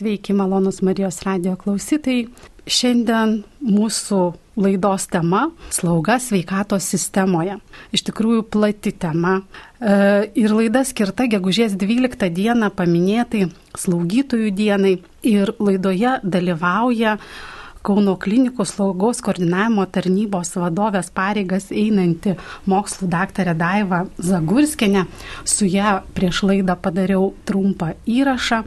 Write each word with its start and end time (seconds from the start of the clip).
Sveiki, 0.00 0.32
malonus 0.32 0.78
Marijos 0.80 1.18
radio 1.26 1.58
klausytojai. 1.60 2.22
Šiandien 2.64 3.34
mūsų 3.60 4.20
laidos 4.56 5.04
tema- 5.12 5.42
slauga 5.76 6.16
sveikatos 6.16 6.86
sistemoje. 6.88 7.58
Iš 7.92 8.06
tikrųjų 8.08 8.46
plati 8.48 8.92
tema. 8.92 9.42
E, 9.78 10.30
ir 10.34 10.54
laida 10.56 10.84
skirta 10.88 11.26
gegužės 11.28 11.76
12 11.76 12.30
dieną 12.32 12.70
paminėtai 12.70 13.52
slaugytojų 13.76 14.54
dienai. 14.56 15.02
Ir 15.22 15.52
laidoje 15.60 16.20
dalyvauja 16.24 17.18
Kauno 17.82 18.16
klinikos 18.20 18.74
slaugos 18.74 19.22
koordinavimo 19.24 19.86
tarnybos 19.88 20.50
vadovės 20.60 21.08
pareigas 21.16 21.70
einanti 21.72 22.34
mokslų 22.68 23.08
daktarė 23.08 23.54
Daiva 23.56 24.02
Zagurskinė. 24.20 25.06
Su 25.48 25.64
ją 25.64 25.94
prieš 26.12 26.42
laidą 26.44 26.76
padariau 26.76 27.30
trumpą 27.48 27.94
įrašą, 28.04 28.60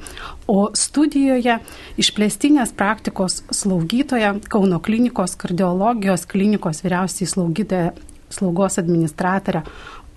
o 0.49 0.71
studijoje 0.73 1.59
išplėstinės 2.02 2.73
praktikos 2.73 3.44
slaugytoja 3.54 4.34
Kauno 4.49 4.81
klinikos 4.81 5.38
kardiologijos 5.38 6.26
klinikos 6.26 6.82
vyriausiai 6.82 7.30
slaugytoja 7.30 7.93
slaugos 8.34 8.82
administratorė 8.82 9.62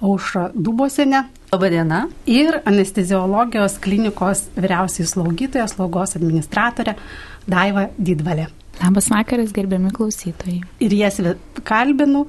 Aušra 0.00 0.50
Dubosinė. 0.56 1.26
Labadiena. 1.52 2.06
Ir 2.28 2.62
anesteziologijos 2.64 3.76
klinikos 3.84 4.46
vyriausiai 4.56 5.08
slaugytoja 5.08 5.68
slaugos 5.68 6.16
administratorė 6.16 6.96
Daiva 7.44 7.90
Didvalė. 8.00 8.48
Labas 8.82 9.08
vakaras, 9.10 9.52
gerbiami 9.56 9.90
klausytojai. 9.94 10.60
Ir 10.84 10.94
jas 10.94 11.20
kalbinu 11.66 12.26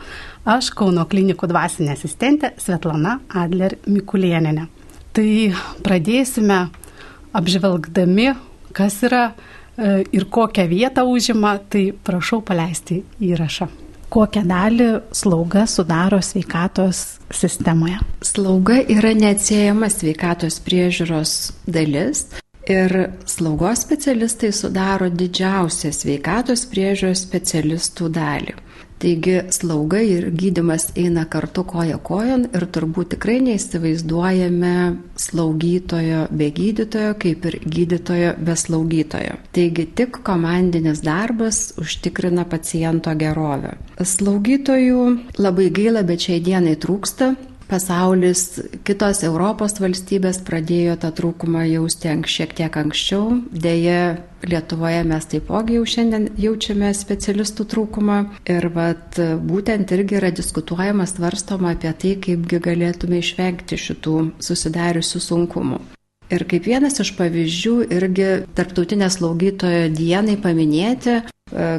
aš 0.47 0.71
Kauno 0.77 1.03
klinikų 1.09 1.49
dvasinė 1.51 1.93
asistentė 1.93 2.53
Svetlana 2.61 3.17
Adler 3.35 3.77
Mikulieninė. 3.87 4.67
Tai 5.17 5.29
pradėsime 5.83 6.67
apžvelgdami, 7.37 8.29
kas 8.77 9.01
yra 9.07 9.25
e, 9.31 10.05
ir 10.13 10.27
kokią 10.31 10.67
vietą 10.71 11.03
užima, 11.09 11.57
tai 11.69 11.89
prašau 11.91 12.39
paleisti 12.45 13.01
įrašą. 13.27 13.67
Kokią 14.07 14.45
dalį 14.47 14.87
slauga 15.11 15.65
sudaro 15.67 16.21
sveikatos 16.23 17.19
sistemoje? 17.35 17.99
Slauga 18.23 18.79
yra 18.87 19.11
neatsiejama 19.17 19.89
sveikatos 19.91 20.61
priežiūros 20.63 21.33
dalis. 21.67 22.29
Ir 22.67 22.93
slaugos 23.25 23.85
specialistai 23.85 24.51
sudaro 24.51 25.07
didžiausią 25.07 25.93
sveikatos 25.95 26.65
priežiūros 26.67 27.21
specialistų 27.23 28.09
dalį. 28.11 28.55
Taigi 28.97 29.35
slauga 29.53 29.99
ir 30.01 30.31
gydimas 30.33 30.87
eina 30.97 31.27
kartu 31.29 31.61
koja 31.69 31.99
kojon 32.01 32.47
ir 32.49 32.63
turbūt 32.73 33.11
tikrai 33.13 33.37
neįsivaizduojame 33.45 34.71
slaugytojo 35.21 36.23
be 36.39 36.47
gydytojo, 36.59 37.11
kaip 37.21 37.45
ir 37.45 37.59
gydytojo 37.61 38.31
be 38.41 38.55
slaugytojo. 38.57 39.35
Taigi 39.53 39.85
tik 39.99 40.17
komandinis 40.25 41.03
darbas 41.05 41.75
užtikrina 41.77 42.47
paciento 42.49 43.13
gerovę. 43.13 43.75
Slaugytojų 44.01 45.03
labai 45.37 45.69
gaila, 45.77 46.01
bet 46.01 46.25
šiai 46.25 46.41
dienai 46.49 46.73
trūksta 46.81 47.35
pasaulis, 47.69 48.61
kitos 48.87 49.23
Europos 49.27 49.77
valstybės 49.81 50.39
pradėjo 50.47 50.97
tą 51.01 51.11
trūkumą 51.17 51.65
jausti 51.67 52.13
šiek 52.27 52.55
tiek 52.57 52.79
anksčiau. 52.79 53.41
Deja, 53.51 54.17
Lietuvoje 54.47 55.01
mes 55.09 55.25
taipogi 55.25 55.79
jau 55.79 55.85
šiandien 55.89 56.27
jaučiame 56.37 56.91
specialistų 56.93 57.65
trūkumą 57.73 58.17
ir 58.53 58.69
vat, 58.75 59.17
būtent 59.17 59.91
irgi 59.95 60.19
yra 60.19 60.29
diskutuojama, 60.31 61.07
svarstoma 61.09 61.73
apie 61.73 61.91
tai, 61.97 62.15
kaipgi 62.21 62.61
galėtume 62.63 63.19
išvengti 63.23 63.79
šitų 63.81 64.17
susidariusių 64.47 65.23
sunkumų. 65.27 65.81
Ir 66.27 66.43
kaip 66.43 66.67
vienas 66.67 66.99
iš 66.99 67.13
pavyzdžių 67.17 67.75
irgi 67.95 68.29
tarptautinės 68.55 69.17
slaugytojo 69.17 69.87
dienai 69.95 70.35
paminėti, 70.43 71.21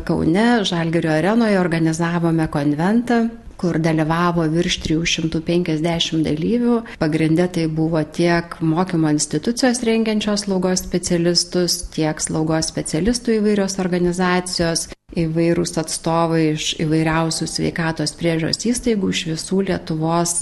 Kaune 0.08 0.64
Žalgerio 0.64 1.12
arenoje 1.12 1.58
organizavome 1.60 2.46
konventą 2.48 3.26
kur 3.58 3.78
dalyvavo 3.82 4.46
virš 4.52 4.78
350 4.86 6.22
dalyvių. 6.26 6.76
Pagrindė 7.02 7.48
tai 7.56 7.66
buvo 7.68 8.02
tiek 8.02 8.58
mokymo 8.62 9.12
institucijos 9.14 9.82
rengiančios 9.86 10.46
slaugos 10.46 10.84
specialistus, 10.86 11.82
tiek 11.94 12.22
slaugos 12.22 12.70
specialistų 12.72 13.38
įvairios 13.40 13.78
organizacijos, 13.82 14.88
įvairūs 15.18 15.78
atstovai 15.80 16.42
iš 16.54 16.74
įvairiausių 16.84 17.48
sveikatos 17.48 18.14
priežios 18.18 18.66
įstaigų 18.68 19.14
iš 19.14 19.24
visų 19.32 19.64
Lietuvos 19.70 20.36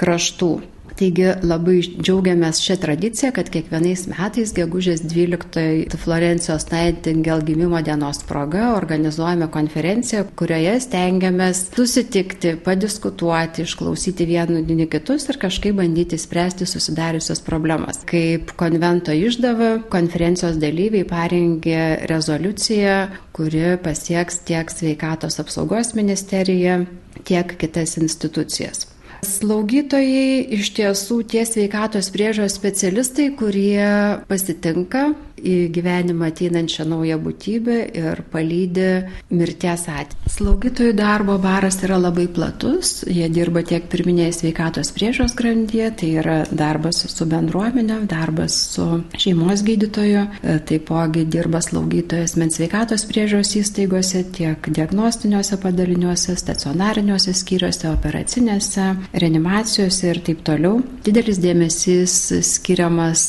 kraštų. 0.00 0.54
Taigi 0.94 1.26
labai 1.42 1.80
džiaugiamės 1.82 2.60
šią 2.62 2.76
tradiciją, 2.84 3.32
kad 3.34 3.48
kiekvienais 3.50 4.04
metais, 4.12 4.52
gegužės 4.54 5.02
12 5.10 5.98
Florencijos 5.98 6.68
Nightingale 6.70 7.42
gimimo 7.48 7.80
dienos 7.82 8.22
proga, 8.28 8.68
organizuojame 8.76 9.48
konferenciją, 9.50 10.22
kurioje 10.38 10.76
stengiamės 10.84 11.64
susitikti, 11.74 12.54
padiskutuoti, 12.62 13.66
išklausyti 13.66 14.28
vienų 14.30 14.86
kitus 14.92 15.26
ir 15.32 15.40
kažkaip 15.42 15.80
bandyti 15.82 16.20
spręsti 16.20 16.70
susidariusios 16.70 17.42
problemas. 17.42 18.04
Kaip 18.06 18.54
konvento 18.60 19.10
išdava, 19.10 19.74
konferencijos 19.90 20.62
dalyviai 20.62 21.02
parengė 21.10 22.06
rezoliuciją, 22.06 22.96
kuri 23.34 23.74
pasieks 23.82 24.44
tiek 24.46 24.70
sveikatos 24.70 25.42
apsaugos 25.42 25.96
ministeriją, 25.98 26.84
tiek 27.26 27.58
kitas 27.58 27.98
institucijas. 27.98 28.93
Slaugytojai 29.24 30.44
iš 30.56 30.70
tiesų 30.76 31.22
tie 31.32 31.44
sveikatos 31.48 32.10
priežos 32.14 32.56
specialistai, 32.58 33.30
kurie 33.38 33.84
pasitinka 34.28 35.10
į 35.44 35.56
gyvenimą 35.74 36.30
ateinančią 36.32 36.86
naują 36.88 37.18
būtybę 37.22 37.78
ir 38.00 38.22
palydė 38.32 38.88
mirties 39.30 39.86
atveju. 39.88 40.32
Slaugytojų 40.34 40.94
darbo 40.98 41.36
baras 41.38 41.76
yra 41.84 41.98
labai 42.00 42.26
platus, 42.32 43.04
jie 43.06 43.28
dirba 43.32 43.62
tiek 43.66 43.84
pirminėje 43.92 44.32
sveikatos 44.40 44.90
priežos 44.96 45.34
grandyje, 45.38 45.90
tai 46.00 46.10
yra 46.22 46.36
darbas 46.50 47.02
su 47.12 47.26
bendruomenė, 47.28 48.00
darbas 48.10 48.56
su 48.74 48.86
šeimos 49.20 49.62
gydytoju, 49.66 50.24
taipogi 50.68 51.26
dirba 51.30 51.60
slaugytojas 51.64 52.36
mens 52.40 52.58
sveikatos 52.58 53.06
priežos 53.10 53.54
įstaigose, 53.60 54.24
tiek 54.34 54.68
diagnostiniuose 54.74 55.60
padaliniuose, 55.62 56.36
stacionariniuose 56.40 57.34
skyriuose, 57.36 57.90
operacinėse, 57.92 58.88
reanimacijose 59.12 60.10
ir 60.10 60.22
taip 60.26 60.42
toliau. 60.46 60.80
Didelis 61.06 61.38
dėmesys 61.42 62.16
skiriamas 62.54 63.26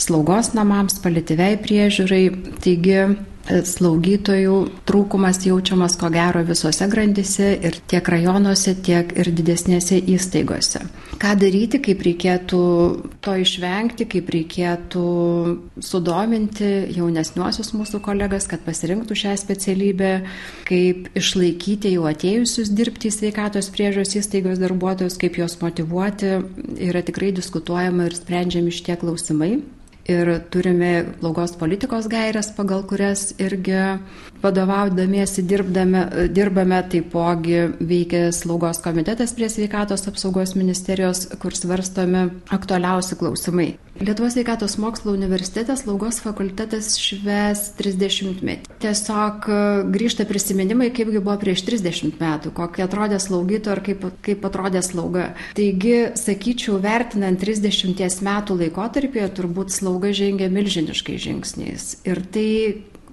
slaugos 0.00 0.54
namams, 0.56 0.98
palityviai 1.04 1.49
pastoviai 1.50 1.58
priežiūrai. 1.58 2.30
Taigi 2.60 2.96
e, 3.00 3.62
slaugytojų 3.64 4.56
trūkumas 4.86 5.40
jaučiamas 5.46 5.96
ko 5.98 6.10
gero 6.10 6.44
visose 6.44 6.86
grandise 6.88 7.58
ir 7.58 7.80
tiek 7.88 8.06
rajonuose, 8.06 8.76
tiek 8.82 9.12
ir 9.16 9.30
didesnėse 9.32 9.98
įstaigose. 9.98 10.80
Ką 11.20 11.34
daryti, 11.36 11.80
kaip 11.80 12.00
reikėtų 12.00 12.60
to 13.20 13.34
išvengti, 13.36 14.06
kaip 14.08 14.30
reikėtų 14.30 15.04
sudominti 15.80 16.86
jaunesniuosius 16.96 17.74
mūsų 17.74 18.00
kolegas, 18.00 18.46
kad 18.48 18.62
pasirinktų 18.64 19.14
šią 19.14 19.34
specialybę, 19.36 20.22
kaip 20.68 21.10
išlaikyti 21.14 21.92
jau 21.96 22.06
atėjusius 22.08 22.72
dirbti 22.72 23.10
į 23.10 23.16
sveikatos 23.18 23.68
priežos 23.74 24.16
įstaigos 24.16 24.60
darbuotojus, 24.62 25.18
kaip 25.20 25.36
juos 25.42 25.58
motivuoti, 25.60 26.38
yra 26.80 27.04
tikrai 27.04 27.34
diskutuojama 27.36 28.08
ir 28.08 28.16
sprendžiami 28.16 28.72
šitie 28.72 28.96
klausimai 29.00 29.58
ir 30.10 30.30
turime 30.50 31.04
blogos 31.20 31.54
politikos 31.60 32.08
gairias, 32.10 32.50
pagal 32.56 32.84
kurias 32.90 33.30
irgi 33.38 33.78
vadovaudamiesi 34.42 35.44
dirbdame, 35.48 36.04
dirbame, 36.34 36.80
taipogi 36.92 37.60
veikia 37.80 38.30
slaugos 38.34 38.80
komitetas 38.84 39.34
prie 39.36 39.50
sveikatos 39.52 40.08
apsaugos 40.10 40.56
ministerijos, 40.58 41.26
kur 41.42 41.56
svarstomi 41.56 42.26
aktualiausi 42.56 43.18
klausimai. 43.20 43.70
Lietuvos 44.00 44.32
sveikatos 44.32 44.78
mokslo 44.80 45.12
universitetas 45.12 45.82
slaugos 45.82 46.22
fakultetas 46.24 46.94
šves 46.96 47.66
30 47.76 48.40
metį. 48.46 48.70
Tiesiog 48.80 49.48
e, 49.52 49.58
grįžta 49.92 50.24
prisiminimai, 50.24 50.88
kaipgi 50.96 51.20
buvo 51.20 51.34
prieš 51.42 51.66
30 51.66 52.16
metų, 52.16 52.54
kokia 52.56 52.86
atrodė 52.86 53.18
slaugyto 53.20 53.74
ir 53.74 53.82
kaip, 53.84 54.06
kaip 54.24 54.46
atrodė 54.48 54.80
slauga. 54.86 55.26
Taigi, 55.58 56.14
sakyčiau, 56.16 56.78
vertinant 56.80 57.44
30 57.44 58.24
metų 58.24 58.56
laikotarpį, 58.62 59.26
turbūt 59.36 59.74
slauga 59.76 60.14
žengia 60.16 60.48
milžiniškai 60.54 61.18
žingsniais. 61.20 61.90
Ir 62.08 62.24
tai 62.32 62.48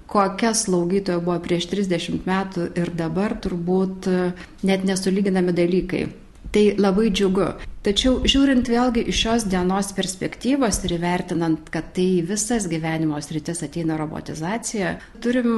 kokia 0.08 0.54
slaugytoja 0.56 1.20
buvo 1.24 1.36
prieš 1.44 1.68
30 1.72 2.24
metų 2.28 2.70
ir 2.80 2.92
dabar 2.96 3.36
turbūt 3.44 4.08
e, 4.08 4.22
net 4.68 4.86
nesulyginami 4.88 5.54
dalykai. 5.56 6.06
Tai 6.48 6.62
labai 6.80 7.10
džiugu. 7.12 7.50
Tačiau 7.84 8.22
žiūrint 8.24 8.70
vėlgi 8.72 9.02
iš 9.12 9.18
šios 9.20 9.44
dienos 9.52 9.90
perspektyvos 9.96 10.78
ir 10.88 10.94
įvertinant, 10.96 11.68
kad 11.72 11.90
tai 11.96 12.22
visas 12.24 12.64
gyvenimo 12.72 13.20
sritis 13.20 13.60
ateina 13.66 13.98
robotizacija, 14.00 14.94
turim 15.24 15.50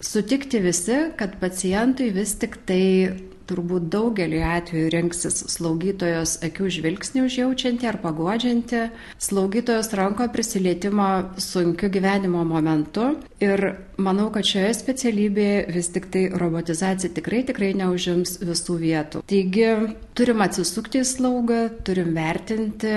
sutikti 0.00 0.62
visi, 0.64 0.98
kad 1.20 1.36
pacientui 1.40 2.08
vis 2.16 2.32
tik 2.40 2.56
tai 2.68 2.84
turbūt 3.52 3.90
daugelį 3.92 4.40
atvejų 4.56 4.90
renksis 4.94 5.42
slaugytojos 5.52 6.38
akių 6.46 6.70
žvilgsnį 6.78 7.26
užjaučianti 7.26 7.88
ar 7.90 8.00
pagodžianti, 8.02 8.86
slaugytojos 9.22 9.92
ranko 9.98 10.28
prisilietimo 10.32 11.08
sunkiu 11.42 11.90
gyvenimo 11.92 12.44
momentu. 12.48 13.12
Ir 13.42 13.64
manau, 14.02 14.30
kad 14.34 14.46
šioje 14.46 14.72
specialybėje 14.78 15.66
vis 15.74 15.90
tik 15.92 16.08
tai 16.14 16.24
robotizacija 16.38 17.12
tikrai 17.16 17.42
tikrai 17.48 17.72
neužims 17.78 18.38
visų 18.42 18.78
vietų. 18.80 19.22
Taigi 19.28 19.68
turim 20.18 20.42
atsisukti 20.44 21.02
į 21.02 21.08
slaugą, 21.08 21.62
turim 21.86 22.12
vertinti, 22.16 22.96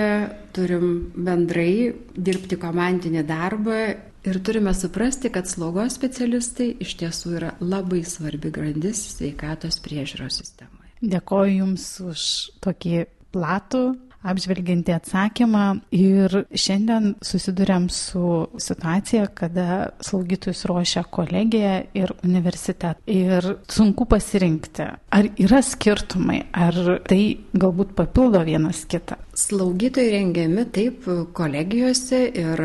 turim 0.56 0.90
bendrai 1.16 1.92
dirbti 2.16 2.58
komandinį 2.60 3.26
darbą 3.28 3.80
Ir 4.26 4.40
turime 4.42 4.72
suprasti, 4.74 5.30
kad 5.30 5.46
slaugos 5.46 5.94
specialistai 5.94 6.72
iš 6.82 6.96
tiesų 6.98 7.34
yra 7.38 7.52
labai 7.62 8.00
svarbi 8.02 8.50
grandis 8.50 8.98
sveikatos 9.12 9.78
priežiūros 9.84 10.40
sistemoje. 10.40 10.90
Dėkoju 10.98 11.52
Jums 11.60 11.84
už 12.02 12.24
tokį 12.64 13.04
platų 13.36 13.82
apžvelgiantį 14.26 14.94
atsakymą 14.96 15.64
ir 15.94 16.40
šiandien 16.50 17.14
susidurėm 17.24 17.88
su 17.92 18.46
situacija, 18.60 19.28
kada 19.36 19.90
slaugytojus 20.04 20.64
ruošia 20.70 21.04
kolegija 21.10 21.78
ir 21.96 22.14
universitet. 22.26 23.02
Ir 23.06 23.56
sunku 23.70 24.06
pasirinkti, 24.10 24.88
ar 25.16 25.30
yra 25.42 25.62
skirtumai, 25.64 26.42
ar 26.52 27.00
tai 27.08 27.20
galbūt 27.56 27.94
papildo 27.98 28.42
vienas 28.46 28.84
kitą. 28.90 29.18
Slaugytojai 29.36 30.14
rengiami 30.14 30.64
taip 30.72 31.04
kolegijose 31.36 32.22
ir 32.40 32.62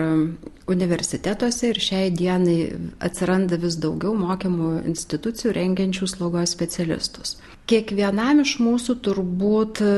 universitetuose 0.72 1.72
ir 1.72 1.80
šiai 1.84 2.12
dienai 2.16 2.60
atsiranda 3.04 3.60
vis 3.60 3.76
daugiau 3.82 4.14
mokymų 4.16 4.86
institucijų 4.92 5.56
rengiančių 5.58 6.08
slaugos 6.08 6.56
specialistus. 6.56 7.36
Kiekvienam 7.72 8.42
iš 8.44 8.58
mūsų 8.60 8.98
turbūt 9.06 9.80
e, 9.86 9.92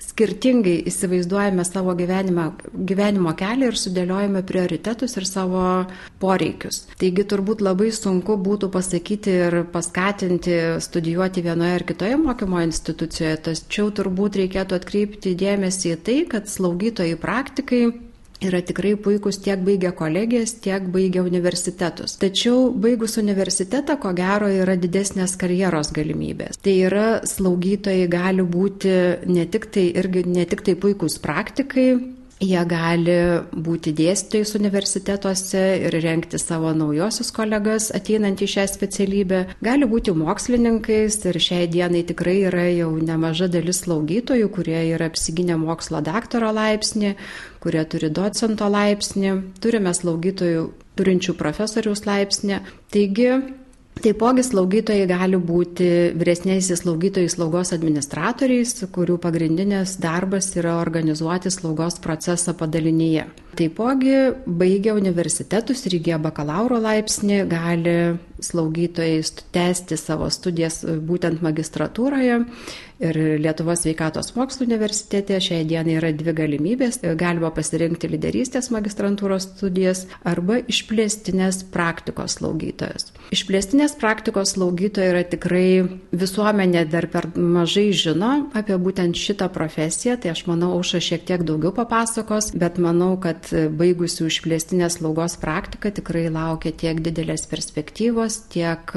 skirtingai 0.00 0.76
įsivaizduojame 0.88 1.66
savo 1.68 1.92
gyvenimą, 1.98 2.46
gyvenimo 2.72 3.34
kelią 3.36 3.68
ir 3.68 3.76
sudėliojame 3.76 4.40
prioritetus 4.48 5.18
ir 5.20 5.26
savo 5.28 5.64
poreikius. 6.22 6.86
Taigi 7.00 7.26
turbūt 7.28 7.60
labai 7.66 7.90
sunku 7.92 8.38
būtų 8.46 8.70
pasakyti 8.72 9.36
ir 9.48 9.58
paskatinti 9.74 10.56
studijuoti 10.86 11.44
vienoje 11.44 11.76
ar 11.76 11.84
kitoje 11.92 12.16
mokymo 12.22 12.64
institucijoje, 12.64 13.36
tačiau 13.50 13.92
turbūt 14.00 14.40
reikėtų 14.40 14.80
atkreipti 14.80 15.36
dėmesį 15.44 15.92
į 15.92 16.00
tai, 16.08 16.18
kad 16.32 16.48
slaugytojai 16.48 17.20
praktikai 17.20 17.82
yra 18.48 18.60
tikrai 18.64 18.94
puikus 19.00 19.40
tiek 19.44 19.62
baigę 19.66 19.92
kolegijas, 19.96 20.56
tiek 20.64 20.88
baigę 20.94 21.22
universitetus. 21.24 22.18
Tačiau 22.22 22.70
baigus 22.72 23.18
universitetą, 23.20 23.98
ko 24.02 24.14
gero, 24.16 24.50
yra 24.50 24.76
didesnės 24.80 25.36
karjeros 25.40 25.92
galimybės. 25.96 26.60
Tai 26.64 26.74
yra 26.88 27.06
slaugytojai 27.28 28.08
gali 28.12 28.44
būti 28.44 28.96
ne 29.30 29.46
tik 29.50 29.70
tai, 29.74 29.88
irgi, 30.00 30.26
ne 30.28 30.46
tik 30.48 30.64
tai 30.66 30.76
puikus 30.80 31.18
praktikai, 31.22 31.88
Jie 32.42 32.60
gali 32.66 33.14
būti 33.54 33.92
dėstytojais 33.94 34.56
universitetuose 34.58 35.60
ir 35.86 35.94
renkti 36.02 36.40
savo 36.42 36.72
naujosius 36.74 37.30
kolegas 37.32 37.92
ateinant 37.94 38.42
į 38.42 38.48
šią 38.56 38.64
specialybę, 38.72 39.38
gali 39.62 39.86
būti 39.88 40.12
mokslininkais 40.18 41.20
ir 41.30 41.38
šiai 41.46 41.68
dienai 41.70 42.02
tikrai 42.08 42.40
yra 42.50 42.66
jau 42.74 42.90
nemaža 42.98 43.46
dalis 43.52 43.84
slaugytojų, 43.84 44.50
kurie 44.50 44.80
yra 44.90 45.08
apsiginę 45.12 45.56
mokslo 45.62 46.02
daktaro 46.04 46.50
laipsnį, 46.56 47.14
kurie 47.64 47.82
turi 47.88 48.12
docento 48.12 48.68
laipsnį, 48.70 49.34
turime 49.64 49.96
slaugytojų 49.96 50.64
turinčių 50.98 51.34
profesoriaus 51.40 52.04
laipsnį. 52.06 52.60
Taigi, 52.94 53.30
Taipogi 53.94 54.42
slaugytojai 54.42 55.06
gali 55.06 55.38
būti 55.38 55.86
vyresniaisiais 56.18 56.82
slaugytojai 56.82 57.30
slaugos 57.30 57.70
administratoriais, 57.76 58.74
kurių 58.92 59.20
pagrindinės 59.22 59.94
darbas 60.02 60.50
yra 60.58 60.74
organizuoti 60.80 61.52
slaugos 61.54 62.00
procesą 62.02 62.56
padalinyje. 62.58 63.28
Taipogi 63.54 64.16
baigę 64.44 64.96
universitetus 64.98 65.86
ir 65.86 66.00
įgyję 66.00 66.18
bakalauro 66.26 66.80
laipsnį 66.82 67.44
gali 67.48 67.96
slaugytojai 68.44 69.22
tęsti 69.54 69.98
savo 70.00 70.30
studijas 70.32 70.82
būtent 70.84 71.42
magistratūroje 71.44 72.42
ir 73.02 73.16
Lietuvos 73.42 73.82
sveikatos 73.82 74.32
mokslo 74.36 74.66
universitete 74.66 75.38
šiai 75.42 75.64
dienai 75.66 75.96
yra 75.98 76.12
dvi 76.14 76.34
galimybės. 76.36 77.00
Galima 77.18 77.50
pasirinkti 77.54 78.08
lyderystės 78.12 78.70
magistrantūros 78.74 79.48
studijas 79.50 80.04
arba 80.26 80.60
išplėstinės 80.70 81.64
praktikos 81.74 82.38
slaugytojos. 82.38 83.10
Išplėstinės 83.34 83.96
praktikos 83.98 84.54
slaugytoja 84.54 85.10
yra 85.10 85.24
tikrai 85.26 85.66
visuomenė 86.14 86.84
dar 86.90 87.08
per 87.10 87.28
mažai 87.34 87.88
žino 87.96 88.32
apie 88.54 88.78
būtent 88.78 89.18
šitą 89.18 89.50
profesiją, 89.52 90.16
tai 90.20 90.34
aš 90.34 90.44
manau, 90.50 90.72
Auša 90.74 91.00
šiek 91.02 91.26
tiek 91.28 91.44
daugiau 91.46 91.70
papasakos, 91.74 92.52
bet 92.58 92.80
manau, 92.82 93.14
kad 93.20 93.46
baigusių 93.50 94.28
išplėstinės 94.30 94.98
slaugos 94.98 95.36
praktiką 95.42 95.92
tikrai 95.94 96.26
laukia 96.32 96.72
tiek 96.74 97.02
didelės 97.04 97.46
perspektyvos, 97.50 98.33
tiek 98.52 98.92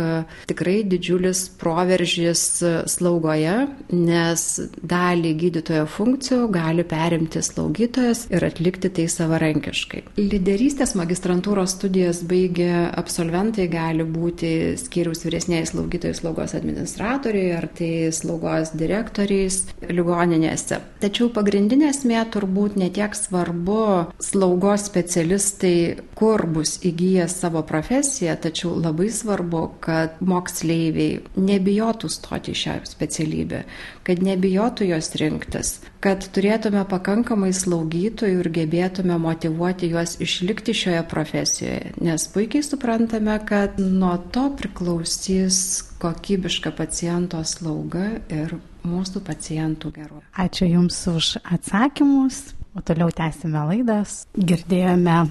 tikrai 0.50 0.82
didžiulis 0.88 1.44
proveržys 1.60 2.44
slaugoje, 2.90 3.56
nes 3.94 4.46
dalį 4.82 5.34
gydytojo 5.42 5.86
funkcijų 5.92 6.50
gali 6.54 6.86
perimti 6.88 7.42
slaugytojas 7.44 8.26
ir 8.34 8.46
atlikti 8.48 8.92
tai 8.94 9.08
savarankiškai. 9.12 10.04
Lyderystės 10.20 10.96
magistrantūros 11.00 11.78
studijas 11.78 12.24
baigę 12.28 12.88
absolventai 12.98 13.68
gali 13.72 14.06
būti 14.08 14.52
skyriaus 14.80 15.24
vyresniai 15.26 15.68
slaugytojai 15.68 16.18
slaugos 16.18 16.56
administratoriai 16.58 17.54
ar 17.58 17.70
tai 17.78 17.92
slaugos 18.16 18.74
direktoriais 18.78 19.64
ligoninėse. 19.90 20.82
Tačiau 21.04 21.30
pagrindinė 21.34 21.92
esmė 21.92 22.24
turbūt 22.34 22.78
netiek 22.80 23.16
svarbu 23.18 23.84
slaugos 24.24 24.88
specialistai, 24.90 25.98
kur 26.18 26.46
bus 26.50 26.78
įgyję 26.88 27.28
savo 27.32 27.62
profesiją, 27.68 28.38
tačiau 28.42 28.74
labai 28.78 29.10
svarbu, 29.18 29.64
kad 29.84 30.20
moksleiviai 30.22 31.22
nebijotų 31.36 32.10
stoti 32.12 32.54
šią 32.58 32.80
specialybę, 32.88 33.64
kad 34.08 34.22
nebijotų 34.24 34.88
jos 34.92 35.10
rinktis, 35.20 35.72
kad 36.04 36.26
turėtume 36.36 36.84
pakankamai 36.90 37.52
slaugytojų 37.56 38.44
ir 38.44 38.52
gebėtume 38.60 39.18
motivuoti 39.22 39.92
juos 39.94 40.18
išlikti 40.24 40.76
šioje 40.78 41.04
profesijoje, 41.12 41.94
nes 42.02 42.28
puikiai 42.34 42.66
suprantame, 42.66 43.40
kad 43.48 43.80
nuo 43.82 44.16
to 44.32 44.48
priklausys 44.60 45.60
kokybiška 46.02 46.72
paciento 46.78 47.42
slauga 47.48 48.12
ir 48.30 48.58
mūsų 48.88 49.24
pacientų 49.28 49.92
gerovė. 49.96 50.24
Ačiū 50.38 50.70
Jums 50.70 51.02
už 51.12 51.34
atsakymus, 51.44 52.54
o 52.78 52.86
toliau 52.86 53.12
tęsime 53.16 53.66
laidas. 53.74 54.22
Girdėjome 54.38 55.26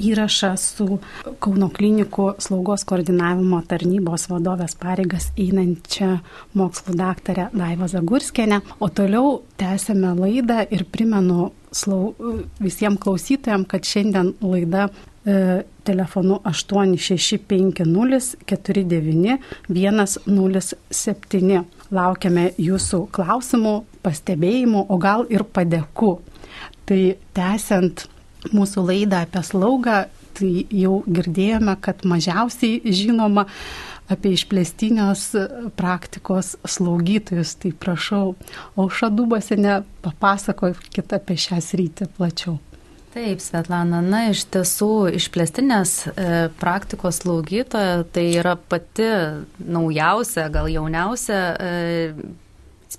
įrašą 0.00 0.56
su 0.60 0.98
Kauno 1.42 1.68
klinikų 1.74 2.34
slaugos 2.42 2.84
koordinavimo 2.88 3.58
tarnybos 3.68 4.28
vadovės 4.30 4.74
pareigas 4.80 5.24
einančia 5.40 6.10
mokslo 6.56 6.94
daktarė 6.98 7.44
Daiva 7.52 7.86
Zagurskienė. 7.90 8.58
O 8.80 8.88
toliau 8.88 9.42
tęsėme 9.60 10.14
laidą 10.18 10.66
ir 10.70 10.84
primenu 10.90 11.50
slau, 11.72 12.14
visiems 12.60 12.98
klausytojams, 13.02 13.66
kad 13.70 13.84
šiandien 13.86 14.34
laida 14.42 14.88
e, 14.90 14.92
telefonu 15.86 16.40
865049 16.44 19.38
Laukiame 21.90 22.52
jūsų 22.54 23.10
klausimų, 23.10 23.72
pastebėjimų, 24.06 24.84
o 24.86 24.94
gal 25.02 25.26
ir 25.26 25.42
padėkų. 25.42 26.22
Tai 26.86 27.18
tęsiant 27.34 28.06
mūsų 28.54 28.86
laidą 28.88 29.24
apie 29.26 29.42
slaugą, 29.46 30.00
tai 30.38 30.50
jau 30.72 31.00
girdėjome, 31.08 31.76
kad 31.82 32.04
mažiausiai 32.08 32.80
žinoma 32.94 33.46
apie 34.10 34.34
išplėstinios 34.34 35.28
praktikos 35.78 36.56
slaugytojus. 36.66 37.54
Tai 37.62 37.70
prašau, 37.82 38.24
Auša 38.80 39.12
Dubasinė, 39.14 39.80
papasakokit 40.04 41.14
apie 41.16 41.38
šią 41.38 41.60
sritį 41.64 42.10
plačiau. 42.16 42.58
Taip, 43.10 43.40
Svetlana, 43.42 43.98
na 44.06 44.28
iš 44.30 44.44
tiesų 44.54 45.10
išplėstinės 45.18 45.94
e, 46.06 46.26
praktikos 46.60 47.24
slaugytoja 47.24 48.04
tai 48.14 48.28
yra 48.38 48.52
pati 48.54 49.08
naujausia, 49.58 50.44
gal 50.54 50.68
jauniausia 50.70 51.40
e, 51.58 52.12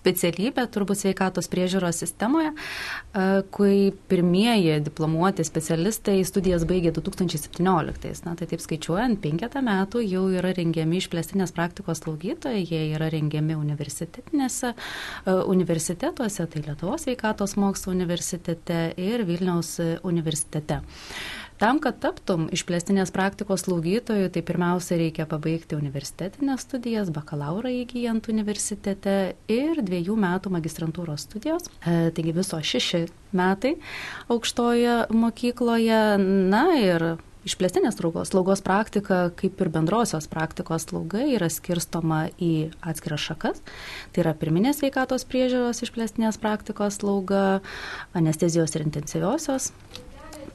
specialybė 0.01 0.65
turbūt 0.73 1.03
sveikatos 1.03 1.49
priežiūros 1.51 2.01
sistemoje, 2.01 2.51
kai 3.53 3.75
pirmieji 4.09 4.79
diplomuoti 4.87 5.45
specialistai 5.45 6.19
studijas 6.25 6.65
baigė 6.69 6.93
2017. 6.95 8.25
Na, 8.25 8.35
tai 8.37 8.47
taip 8.49 8.63
skaičiuojant, 8.63 9.19
penketą 9.21 9.61
metų 9.65 10.01
jau 10.05 10.25
yra 10.33 10.53
rengiami 10.57 11.01
išplėstinės 11.01 11.53
praktikos 11.55 12.01
slaugytojai, 12.01 12.63
jie 12.65 12.81
yra 12.95 13.11
rengiami 13.13 13.57
universitetinėse, 13.59 14.73
universitetuose, 15.51 16.47
tai 16.49 16.65
Lietuvos 16.65 17.05
sveikatos 17.05 17.57
mokslo 17.61 17.93
universitete 17.93 18.81
ir 19.01 19.25
Vilniaus 19.27 19.77
universitete. 20.07 20.81
Tam, 21.61 21.77
kad 21.77 21.99
taptum 22.01 22.47
išplėstinės 22.49 23.11
praktikos 23.13 23.67
slaugytojų, 23.67 24.31
tai 24.33 24.41
pirmiausia 24.41 24.95
reikia 24.97 25.27
pabaigti 25.29 25.77
universitetinės 25.77 26.65
studijas, 26.65 27.11
bakalaurą 27.13 27.69
įgyjant 27.83 28.31
universitete 28.33 29.35
ir 29.45 29.83
dviejų 29.85 30.17
metų 30.23 30.55
magistrantūros 30.55 31.27
studijos. 31.27 31.69
E, 31.85 32.09
taigi 32.17 32.33
viso 32.33 32.57
šeši 32.57 33.03
metai 33.37 33.75
aukštoje 34.33 35.13
mokykloje. 35.13 36.01
Na 36.49 36.65
ir 36.81 37.11
Išplėstinės 37.41 37.95
slaugos, 37.97 38.29
slaugos 38.29 38.61
praktika, 38.61 39.23
kaip 39.33 39.61
ir 39.63 39.69
bendrosios 39.73 40.27
praktikos 40.29 40.83
slauga, 40.85 41.23
yra 41.25 41.47
skirstoma 41.49 42.27
į 42.37 42.69
atskiras 42.85 43.23
šakas. 43.25 43.63
Tai 44.13 44.21
yra 44.21 44.35
pirminės 44.37 44.83
veikatos 44.85 45.25
priežiūros 45.25 45.81
išplėstinės 45.85 46.37
praktikos 46.41 46.99
slauga, 47.01 47.63
anestezijos 48.13 48.77
ir 48.77 48.85
intensyviosios 48.85 49.71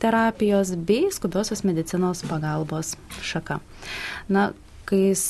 terapijos 0.02 0.74
bei 0.76 1.10
skubiosios 1.12 1.64
medicinos 1.66 2.22
pagalbos 2.28 2.94
šaka. 3.22 3.60
Na, 4.28 4.50
kai 4.86 5.00
jis 5.08 5.24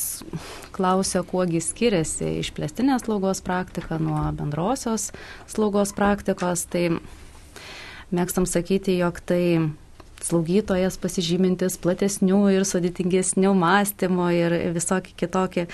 klausia, 0.76 1.22
kuogi 1.24 1.62
skiriasi 1.64 2.36
išplėstinės 2.42 3.06
slaugos 3.06 3.40
praktika 3.44 4.00
nuo 4.02 4.20
bendrosios 4.36 5.10
slaugos 5.48 5.94
praktikos, 5.96 6.66
tai 6.68 6.98
mėgstam 8.14 8.46
sakyti, 8.48 8.98
jog 9.00 9.22
tai 9.24 9.70
slaugytojas 10.26 10.98
pasižymintis 11.00 11.78
platesnių 11.82 12.42
ir 12.56 12.68
sudėtingesnių 12.68 13.52
mąstymo 13.56 14.28
ir 14.34 14.54
visokį 14.76 15.16
kitokį 15.22 15.66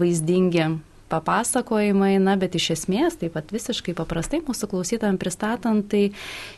vaizdingi 0.00 0.68
papasakojimai, 1.14 2.18
na, 2.22 2.36
bet 2.40 2.58
iš 2.58 2.70
esmės, 2.76 3.18
taip 3.20 3.36
pat 3.38 3.54
visiškai 3.54 3.94
paprastai 3.96 4.42
mūsų 4.44 4.70
klausytojams 4.72 5.20
pristatant, 5.22 5.88
tai 5.90 6.04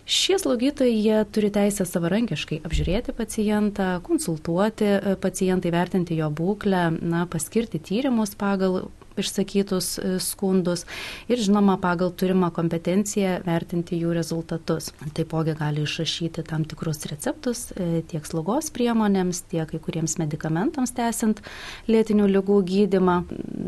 šie 0.09 0.41
slaugytojai, 0.43 0.97
jie 0.97 1.23
turi 1.33 1.53
teisę 1.55 1.87
savarankiškai 1.89 2.63
apžiūrėti 2.67 3.17
pacientą, 3.17 3.91
konsultuoti 4.07 4.89
e, 4.97 5.17
pacientą, 5.21 5.73
vertinti 5.75 6.19
jo 6.21 6.31
būklę, 6.33 6.89
na, 7.01 7.27
paskirti 7.31 7.83
tyrimus 7.83 8.37
pagal 8.39 8.87
išsakytus 9.21 9.89
e, 9.99 10.17
skundus 10.23 10.85
ir 11.29 11.41
žinoma 11.43 11.77
pagal 11.81 12.13
turimą 12.13 12.51
kompetenciją 12.55 13.41
vertinti 13.47 13.99
jų 14.01 14.15
rezultatus. 14.17 14.91
Taipogi 15.17 15.57
gali 15.59 15.85
išrašyti 15.87 16.45
tam 16.47 16.65
tikrus 16.69 17.05
receptus 17.11 17.71
e, 17.73 18.03
tiek 18.09 18.27
slaugos 18.27 18.71
priemonėms, 18.75 19.43
tiek 19.51 19.71
kai 19.71 19.81
kuriems 19.83 20.17
medikamentams 20.21 20.95
tęsiant 20.97 21.43
lėtinių 21.91 22.29
lygų 22.37 22.61
gydimą. 22.71 23.17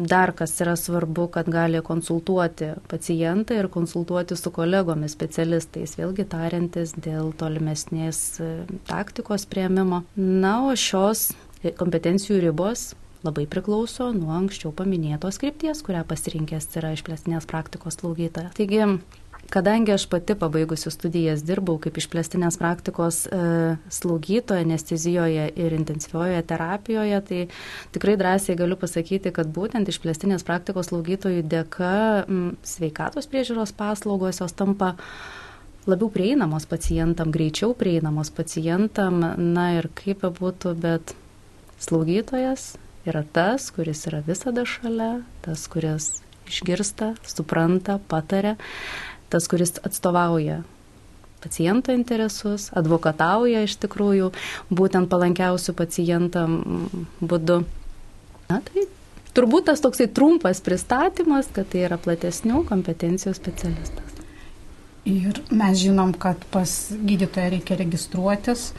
Dar 0.09 0.35
kas 0.37 0.55
yra 0.63 0.77
svarbu, 0.79 1.29
kad 1.35 1.51
gali 1.53 1.83
konsultuoti 1.85 2.73
pacientą 2.91 3.59
ir 3.59 3.71
konsultuoti 3.73 4.37
su 4.39 4.53
kolegomis 4.55 5.17
specialistais, 5.17 5.97
vėlgi 5.99 6.29
tariantis 6.31 6.95
dėl 6.97 7.33
tolimesnės 7.39 8.23
e, 8.41 8.53
taktikos 8.89 9.49
prieimimo. 9.51 10.05
Na, 10.17 10.59
o 10.69 10.75
šios 10.79 11.31
kompetencijų 11.79 12.41
ribos 12.49 12.93
labai 13.27 13.47
priklauso 13.51 14.11
nuo 14.15 14.35
anksčiau 14.37 14.73
paminėtos 14.77 15.41
krypties, 15.43 15.83
kurią 15.87 16.05
pasirinkęs 16.09 16.69
yra 16.79 16.93
išplėstinės 16.97 17.49
praktikos 17.51 17.99
slaugytoja. 17.99 18.53
Taigi, 18.57 18.85
Kadangi 19.49 19.93
aš 19.93 20.05
pati 20.13 20.35
pabaigusiu 20.37 20.91
studijas 20.93 21.41
dirbau 21.41 21.79
kaip 21.81 21.97
išplėstinės 21.97 22.59
praktikos 22.61 23.23
e, 23.33 23.39
slaugytoja 23.97 24.61
anestezijoje 24.67 25.47
ir 25.57 25.73
intensyviojoje 25.73 26.43
terapijoje, 26.51 27.21
tai 27.31 27.39
tikrai 27.95 28.19
drąsiai 28.21 28.59
galiu 28.61 28.77
pasakyti, 28.77 29.33
kad 29.33 29.49
būtent 29.49 29.89
išplėstinės 29.89 30.45
praktikos 30.45 30.91
slaugytojų 30.91 31.47
dėka 31.49 31.93
m, 32.27 32.43
sveikatos 32.61 33.31
priežiūros 33.33 33.73
paslaugos 33.79 34.43
jos 34.43 34.53
tampa 34.53 34.91
labiau 35.89 36.11
prieinamos 36.13 36.69
pacientam, 36.69 37.33
greičiau 37.33 37.73
prieinamos 37.73 38.29
pacientam, 38.37 39.25
na 39.57 39.71
ir 39.79 39.89
kaip 39.97 40.27
bebūtų, 40.27 40.75
bet 40.77 41.17
slaugytojas 41.81 42.75
yra 43.11 43.25
tas, 43.25 43.71
kuris 43.75 44.07
yra 44.11 44.23
visada 44.27 44.65
šalia, 44.69 45.23
tas, 45.45 45.67
kuris 45.71 46.19
išgirsta, 46.49 47.15
supranta, 47.29 47.99
patarė, 48.11 48.57
tas, 49.33 49.49
kuris 49.51 49.77
atstovauja 49.85 50.63
paciento 51.39 51.95
interesus, 51.95 52.69
advokatauja 52.75 53.63
iš 53.67 53.77
tikrųjų 53.85 54.33
būtent 54.75 55.11
palankiausių 55.11 55.75
pacientam 55.79 56.59
būdu. 57.21 57.63
Na 58.49 58.61
tai 58.65 58.89
turbūt 59.37 59.69
tas 59.71 59.83
toksai 59.85 60.09
trumpas 60.11 60.63
pristatymas, 60.65 61.51
kad 61.55 61.69
tai 61.71 61.85
yra 61.87 61.99
platesnių 62.01 62.65
kompetencijų 62.69 63.37
specialistas. 63.39 64.17
Ir 65.09 65.39
mes 65.55 65.79
žinom, 65.81 66.13
kad 66.21 66.43
pas 66.53 66.73
gydytoją 66.93 67.53
reikia 67.55 67.79
registruotis, 67.81 68.73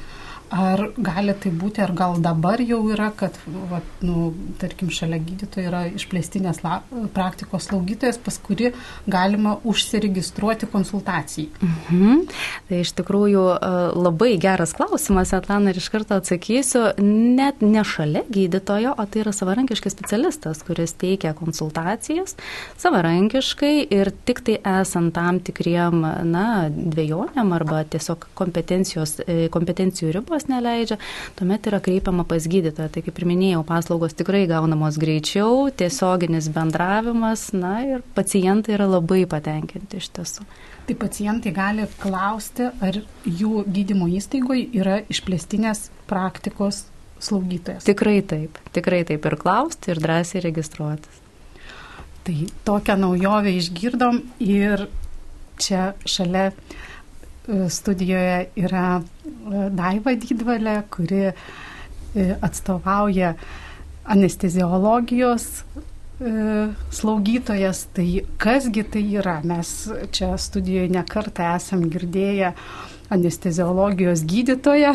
Ar 0.49 0.81
gali 0.97 1.35
tai 1.37 1.51
būti, 1.53 1.81
ar 1.83 1.93
gal 1.93 2.17
dabar 2.23 2.61
jau 2.63 2.79
yra, 2.89 3.11
kad, 3.15 3.35
va, 3.69 3.81
nu, 4.01 4.31
tarkim, 4.61 4.89
šalia 4.93 5.19
gydytojo 5.21 5.69
yra 5.69 5.83
išplėstinės 5.93 6.63
la, 6.65 6.79
praktikos 7.13 7.67
slaugytojas, 7.69 8.17
pas 8.23 8.39
kuri 8.41 8.71
galima 9.05 9.57
užsiregistruoti 9.69 10.69
konsultacijai? 10.71 11.49
Mhm. 11.61 12.23
Tai 12.69 12.79
iš 12.81 12.93
tikrųjų 12.97 13.45
e, 13.53 13.71
labai 13.93 14.31
geras 14.41 14.73
klausimas, 14.77 15.35
Atlana, 15.37 15.69
ir 15.69 15.81
iš 15.81 15.91
karto 15.93 16.17
atsakysiu, 16.17 16.87
net 16.97 17.61
ne 17.61 17.85
šalia 17.85 18.25
gydytojo, 18.29 18.95
o 18.97 19.05
tai 19.05 19.23
yra 19.23 19.35
savarankiškas 19.35 19.93
specialistas, 19.93 20.63
kuris 20.65 20.95
teikia 20.97 21.35
konsultacijas 21.37 22.35
savarankiškai 22.81 23.73
ir 23.93 24.11
tik 24.25 24.41
tai 24.47 24.57
esant 24.81 25.13
tam 25.13 25.39
tikriem, 25.43 26.01
na, 26.29 26.47
dviejonėm 26.69 27.53
arba 27.55 27.83
tiesiog 27.89 28.27
e, 28.29 29.37
kompetencijų 29.53 30.13
ribos 30.17 30.38
sąlygos 30.39 30.47
neleidžia, 30.47 30.97
tuomet 31.35 31.67
yra 31.67 31.79
kreipiama 31.79 32.23
pas 32.23 32.47
gydytoją. 32.47 32.89
Tai 32.89 33.01
kaip 33.03 33.19
ir 33.19 33.25
minėjau, 33.27 33.63
paslaugos 33.65 34.13
tikrai 34.13 34.47
gaunamos 34.47 34.97
greičiau, 34.97 35.69
tiesioginis 35.71 36.49
bendravimas, 36.49 37.51
na 37.53 37.83
ir 37.83 38.01
pacientai 38.15 38.75
yra 38.75 38.87
labai 38.87 39.25
patenkinti 39.27 39.97
iš 39.97 40.09
tiesų. 40.15 40.45
Tai 40.87 40.95
pacientai 40.95 41.51
gali 41.53 41.87
klausti, 41.99 42.69
ar 42.81 43.01
jų 43.25 43.65
gydymo 43.67 44.07
įstaigoje 44.09 44.69
yra 44.73 45.01
išplėstinės 45.09 45.89
praktikos 46.07 46.85
slaugytojas. 47.19 47.85
Tikrai 47.85 48.21
taip, 48.23 48.57
tikrai 48.73 49.03
taip 49.05 49.25
ir 49.25 49.37
klausti 49.37 49.91
ir 49.91 49.99
drąsiai 49.99 50.45
registruotis. 50.47 51.25
Tai 52.23 52.37
tokią 52.65 52.95
naujovę 52.99 53.51
išgirdom 53.57 54.21
ir 54.43 54.87
čia 55.59 55.93
šalia 56.07 56.51
studijoje 57.69 58.49
yra 58.59 58.99
e, 58.99 59.65
Daiva 59.73 60.13
Dydvalė, 60.17 60.75
kuri 60.93 61.25
e, 61.29 61.33
atstovauja 62.45 63.33
anesteziologijos 64.09 65.47
e, 65.59 66.33
slaugytojas. 66.93 67.85
Tai 67.95 68.07
kasgi 68.41 68.85
tai 68.93 69.03
yra? 69.21 69.39
Mes 69.47 69.73
čia 70.15 70.35
studijoje 70.37 70.91
nekartą 70.93 71.53
esam 71.55 71.87
girdėję 71.89 72.53
anesteziologijos 73.09 74.21
gydytoją, 74.29 74.93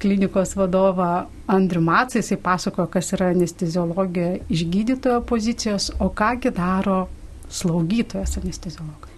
klinikos 0.00 0.52
vadovą 0.56 1.08
Andriu 1.52 1.80
Macai, 1.84 2.20
jisai 2.20 2.36
pasako, 2.40 2.86
kas 2.92 3.12
yra 3.16 3.30
anesteziologija 3.32 4.38
iš 4.52 4.66
gydytojo 4.72 5.22
pozicijos, 5.28 5.90
o 6.00 6.10
kągi 6.12 6.52
daro 6.52 7.06
slaugytojas 7.48 8.36
anesteziologas. 8.40 9.13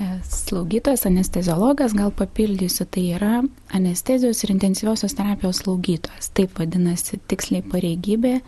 E, 0.00 0.04
slaugytojas, 0.24 1.04
anesteziologas, 1.06 1.92
gal 1.92 2.10
papildysiu, 2.16 2.86
tai 2.88 3.02
yra 3.18 3.42
anestezijos 3.76 4.38
ir 4.44 4.54
intensyviosios 4.54 5.12
terapijos 5.18 5.60
slaugytojas. 5.60 6.30
Taip 6.32 6.56
vadinasi 6.56 7.20
tiksliai 7.28 7.60
pareigybė. 7.68 8.38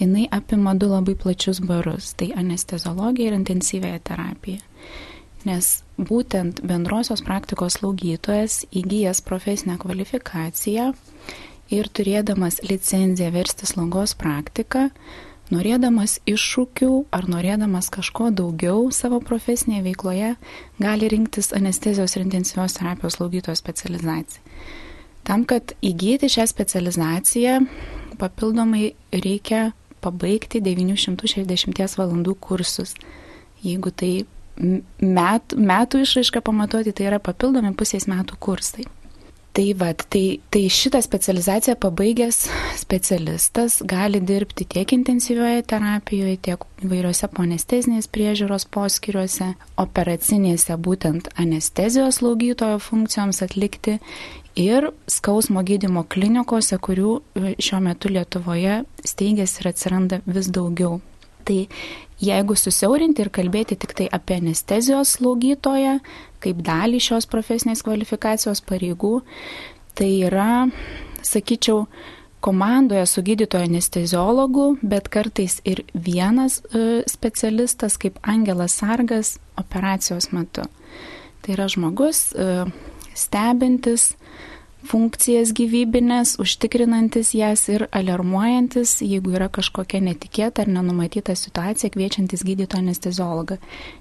Jinai 0.00 0.26
apima 0.32 0.74
du 0.76 0.90
labai 0.90 1.14
plačius 1.16 1.62
barus- 1.64 2.12
tai 2.20 2.32
anesteziologija 2.36 3.32
ir 3.32 3.38
intensyvėja 3.38 4.00
terapija. 4.10 4.60
Nes 5.44 5.82
būtent 5.96 6.60
bendrosios 6.60 7.24
praktikos 7.24 7.78
slaugytojas 7.78 8.66
įgyjęs 8.68 9.24
profesinę 9.24 9.78
kvalifikaciją 9.78 10.92
ir 11.70 11.88
turėdamas 11.88 12.60
licenciją 12.60 13.32
versti 13.32 13.66
slaugos 13.66 14.14
praktiką, 14.14 14.90
norėdamas 15.54 16.18
iššūkių 16.30 16.90
ar 17.14 17.26
norėdamas 17.30 17.90
kažko 17.92 18.30
daugiau 18.34 18.88
savo 18.94 19.20
profesinėje 19.24 19.84
veikloje, 19.88 20.34
gali 20.82 21.10
rinktis 21.10 21.52
anestezijos 21.56 22.16
ir 22.16 22.26
intensyvios 22.26 22.76
terapijos 22.78 23.18
slaugytojo 23.18 23.56
specializaciją. 23.58 24.42
Tam, 25.26 25.44
kad 25.44 25.74
įgyti 25.84 26.30
šią 26.32 26.46
specializaciją, 26.48 27.58
papildomai 28.18 28.94
reikia 29.12 29.70
pabaigti 30.00 30.62
960 30.64 31.98
valandų 32.00 32.36
kursus. 32.40 32.94
Jeigu 33.60 33.92
tai 33.92 34.12
met, 34.60 35.54
metų 35.56 36.00
išraišką 36.06 36.40
pamatuoti, 36.44 36.94
tai 36.96 37.10
yra 37.10 37.20
papildomi 37.22 37.74
pusės 37.76 38.08
metų 38.10 38.40
kursai. 38.40 38.86
Tai, 39.52 39.74
va, 39.74 39.90
tai, 39.92 40.38
tai 40.48 40.68
šitą 40.70 41.00
specializaciją 41.02 41.74
pabaigęs 41.82 42.44
specialistas 42.78 43.80
gali 43.82 44.20
dirbti 44.22 44.62
tiek 44.64 44.92
intensyvioje 44.94 45.64
terapijoje, 45.72 46.36
tiek 46.46 46.66
įvairiose 46.86 47.26
ponestezinės 47.34 48.06
priežiūros 48.14 48.68
poskiriuose, 48.70 49.48
operacinėse 49.82 50.76
būtent 50.78 51.32
anestezijos 51.34 52.20
slaugytojo 52.20 52.78
funkcijoms 52.78 53.42
atlikti 53.42 53.98
ir 54.54 54.92
skausmo 55.10 55.66
gydimo 55.66 56.06
klinikose, 56.06 56.78
kurių 56.78 57.16
e, 57.18 57.54
šiuo 57.58 57.82
metu 57.90 58.14
Lietuvoje 58.14 58.84
steigėsi 59.02 59.64
ir 59.64 59.72
atsiranda 59.72 60.22
vis 60.30 60.46
daugiau. 60.54 61.00
Tai 61.42 61.64
jeigu 62.20 62.56
susiaurinti 62.56 63.24
ir 63.24 63.32
kalbėti 63.32 63.78
tik 63.80 63.94
tai 63.96 64.06
apie 64.12 64.38
anestezijos 64.40 65.16
slaugytoją, 65.16 65.98
kaip 66.44 66.62
dalį 66.66 67.00
šios 67.02 67.28
profesinės 67.30 67.84
kvalifikacijos 67.86 68.62
pareigų, 68.68 69.20
tai 69.98 70.10
yra, 70.28 70.66
sakyčiau, 71.26 71.86
komandoje 72.40 73.04
su 73.06 73.22
gydytojo 73.22 73.68
anesteziologu, 73.68 74.78
bet 74.82 75.10
kartais 75.12 75.58
ir 75.68 75.82
vienas 75.92 76.60
e, 76.72 77.02
specialistas 77.08 77.98
kaip 78.00 78.16
Angelas 78.24 78.78
Sargas 78.80 79.34
operacijos 79.60 80.30
metu. 80.32 80.64
Tai 81.44 81.52
yra 81.52 81.68
žmogus 81.68 82.30
e, 82.32 82.64
stebintis 83.12 84.14
funkcijas 84.88 85.52
gyvybinės, 85.56 86.36
užtikrinantis 86.40 87.34
jas 87.36 87.66
ir 87.72 87.86
alarmuojantis, 87.92 89.00
jeigu 89.04 89.34
yra 89.36 89.50
kažkokia 89.52 90.00
netikėta 90.04 90.64
ar 90.64 90.72
nenumatyta 90.72 91.36
situacija, 91.36 91.92
kviečiantis 91.94 92.44
gydytoją 92.46 92.86
anesteziologą. 92.86 93.60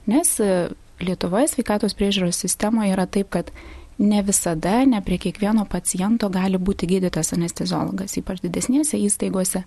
Nes 0.09 0.37
e, 0.43 0.69
Lietuvoje 0.99 1.47
sveikatos 1.47 1.93
priežiūros 1.95 2.41
sistemoje 2.43 2.91
yra 2.91 3.05
taip, 3.07 3.29
kad 3.31 3.53
ne 3.99 4.19
visada, 4.23 4.81
ne 4.85 4.99
prie 5.03 5.15
kiekvieno 5.17 5.63
paciento 5.67 6.27
gali 6.31 6.59
būti 6.59 6.89
gydytas 6.91 7.31
anesteziologas, 7.35 8.17
ypač 8.19 8.41
didesnėse 8.43 8.99
įstaigose, 8.99 9.63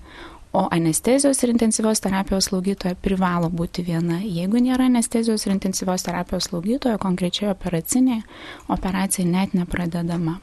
o 0.53 0.67
anestezijos 0.69 1.41
ir 1.43 1.55
intensyvios 1.55 2.01
terapijos 2.05 2.51
slaugytoja 2.51 2.97
privalo 3.01 3.49
būti 3.49 3.85
viena. 3.87 4.21
Jeigu 4.21 4.61
nėra 4.61 4.91
anestezijos 4.91 5.47
ir 5.47 5.55
intensyvios 5.55 6.05
terapijos 6.05 6.51
slaugytojo, 6.51 7.01
konkrečiai 7.01 7.49
operacinė, 7.53 8.21
operacija 8.69 9.25
net 9.29 9.57
nepradedama. 9.57 10.41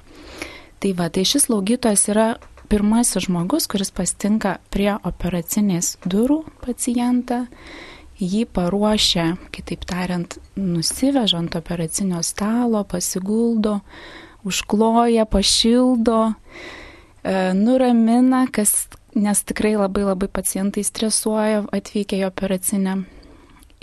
Tai 0.80 0.94
va, 0.96 1.10
tai 1.12 1.26
šis 1.28 1.50
slaugytojas 1.50 2.06
yra 2.12 2.28
pirmasis 2.72 3.26
žmogus, 3.26 3.66
kuris 3.68 3.90
pastinka 3.92 4.60
prie 4.72 4.94
operacinės 4.96 5.98
durų 6.08 6.44
pacientą, 6.64 7.48
jį 8.20 8.46
paruošia, 8.56 9.34
kitaip 9.56 9.84
tariant, 9.90 10.38
nusiveža 10.56 11.40
ant 11.42 11.58
operacinio 11.60 12.22
stalo, 12.24 12.86
pasiguldo, 12.88 13.80
užkloja, 14.48 15.26
pašildo, 15.28 16.20
e, 16.32 17.36
nuramina, 17.58 18.46
kas, 18.48 18.88
nes 19.16 19.44
tikrai 19.44 19.76
labai 19.76 20.06
labai 20.08 20.30
pacientai 20.32 20.86
stresuoja 20.88 21.66
atvykę 21.76 22.22
į 22.22 22.28
operacinę. 22.30 23.02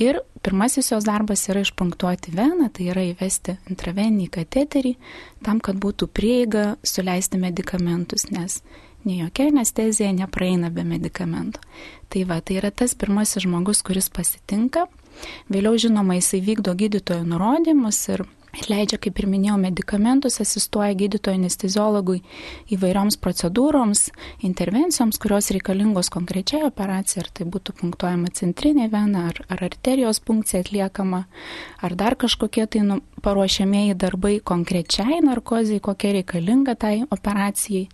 Ir 0.01 0.21
pirmasis 0.47 0.93
jos 0.93 1.07
darbas 1.07 1.49
yra 1.51 1.65
išpunktuoti 1.67 2.35
veną, 2.37 2.69
tai 2.71 2.91
yra 2.93 3.03
įvesti 3.11 3.57
intraveninį 3.71 4.29
kateterį, 4.39 4.93
tam, 5.43 5.59
kad 5.59 5.81
būtų 5.83 6.07
prieiga 6.07 6.77
suleisti 6.87 7.41
medikamentus, 7.43 8.29
nes 8.31 8.61
nei 9.07 9.21
jokia 9.21 9.49
anestezija 9.51 10.13
nepraeina 10.15 10.71
be 10.71 10.87
medikamentų. 10.87 11.63
Tai 12.11 12.23
va, 12.31 12.39
tai 12.39 12.61
yra 12.61 12.71
tas 12.71 12.95
pirmasis 12.95 13.43
žmogus, 13.47 13.83
kuris 13.87 14.07
pasitinka. 14.11 14.87
Vėliau, 15.51 15.75
žinoma, 15.81 16.19
jisai 16.21 16.43
vykdo 16.45 16.75
gydytojo 16.79 17.25
nurodymus 17.27 18.01
ir 18.15 18.27
leidžia, 18.71 18.99
kaip 19.03 19.19
ir 19.21 19.27
minėjau, 19.31 19.57
medikamentus, 19.61 20.39
asistuoja 20.43 20.95
gydytojo 20.99 21.37
anesteziologui 21.37 22.23
įvairioms 22.73 23.19
procedūroms, 23.23 24.07
intervencijoms, 24.47 25.21
kurios 25.23 25.51
reikalingos 25.55 26.11
konkrečiai 26.15 26.65
operacijai, 26.69 27.25
ar 27.25 27.31
tai 27.37 27.47
būtų 27.53 27.77
punktuojama 27.81 28.33
centrinė 28.37 28.89
vena, 28.93 29.27
ar, 29.31 29.43
ar 29.53 29.67
arterijos 29.69 30.23
punkcija 30.25 30.65
atliekama, 30.65 31.25
ar 31.85 31.97
dar 31.99 32.17
kažkokie 32.17 32.67
tai 32.71 32.85
nu, 32.87 33.01
paruošiamieji 33.27 33.99
darbai 34.01 34.39
konkrečiai 34.41 35.21
narkozijai, 35.25 35.83
kokia 35.85 36.17
reikalinga 36.21 36.77
tai 36.81 36.97
operacijai. 37.11 37.87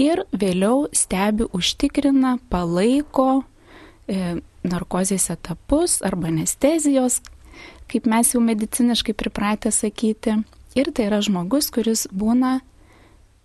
Ir 0.00 0.24
vėliau 0.32 0.86
stebi, 0.96 1.44
užtikrina, 1.56 2.38
palaiko 2.48 3.42
e, 4.08 4.38
narkozės 4.64 5.28
etapus 5.34 5.98
arba 6.06 6.30
anestezijos 6.30 7.20
kaip 7.90 8.08
mes 8.10 8.34
jau 8.34 8.40
mediciniškai 8.44 9.14
pripratę 9.18 9.72
sakyti. 9.74 10.40
Ir 10.78 10.92
tai 10.94 11.08
yra 11.08 11.18
žmogus, 11.24 11.70
kuris 11.74 12.06
būna 12.14 12.60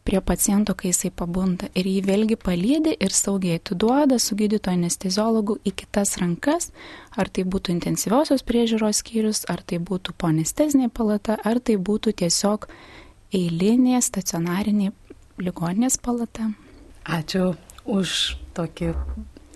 prie 0.05 0.21
paciento, 0.21 0.75
kai 0.77 0.91
jisai 0.91 1.09
pabunda. 1.09 1.71
Ir 1.73 1.87
jį 1.89 2.01
vėlgi 2.05 2.37
palydė 2.37 2.93
ir 3.01 3.13
saugiai 3.15 3.57
atiduoda 3.57 4.19
su 4.21 4.37
gydytojo 4.37 4.77
anesteziologu 4.77 5.57
į 5.65 5.73
kitas 5.81 6.13
rankas, 6.21 6.69
ar 7.17 7.31
tai 7.33 7.47
būtų 7.49 7.73
intensyviosios 7.73 8.45
priežiūros 8.45 9.01
skyrius, 9.01 9.41
ar 9.49 9.65
tai 9.65 9.81
būtų 9.81 10.13
ponestezinė 10.21 10.91
palata, 10.93 11.39
ar 11.41 11.57
tai 11.59 11.79
būtų 11.81 12.13
tiesiog 12.21 12.69
eilinė 13.33 13.97
stacionarinė 14.05 14.91
ligoninės 15.41 15.97
palata. 15.97 16.51
Ačiū 17.05 17.55
už 17.89 18.37
tokį 18.53 18.93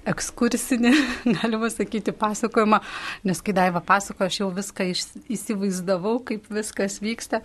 ekskursinį, 0.09 0.93
galima 1.39 1.69
sakyti, 1.73 2.13
pasakojimą, 2.15 2.81
nes 3.27 3.41
kai 3.45 3.55
Daiva 3.57 3.81
pasakojo, 3.85 4.29
aš 4.29 4.39
jau 4.41 4.49
viską 4.55 4.89
įsivaizdavau, 5.31 6.19
kaip 6.27 6.49
viskas 6.53 6.99
vyksta, 7.03 7.43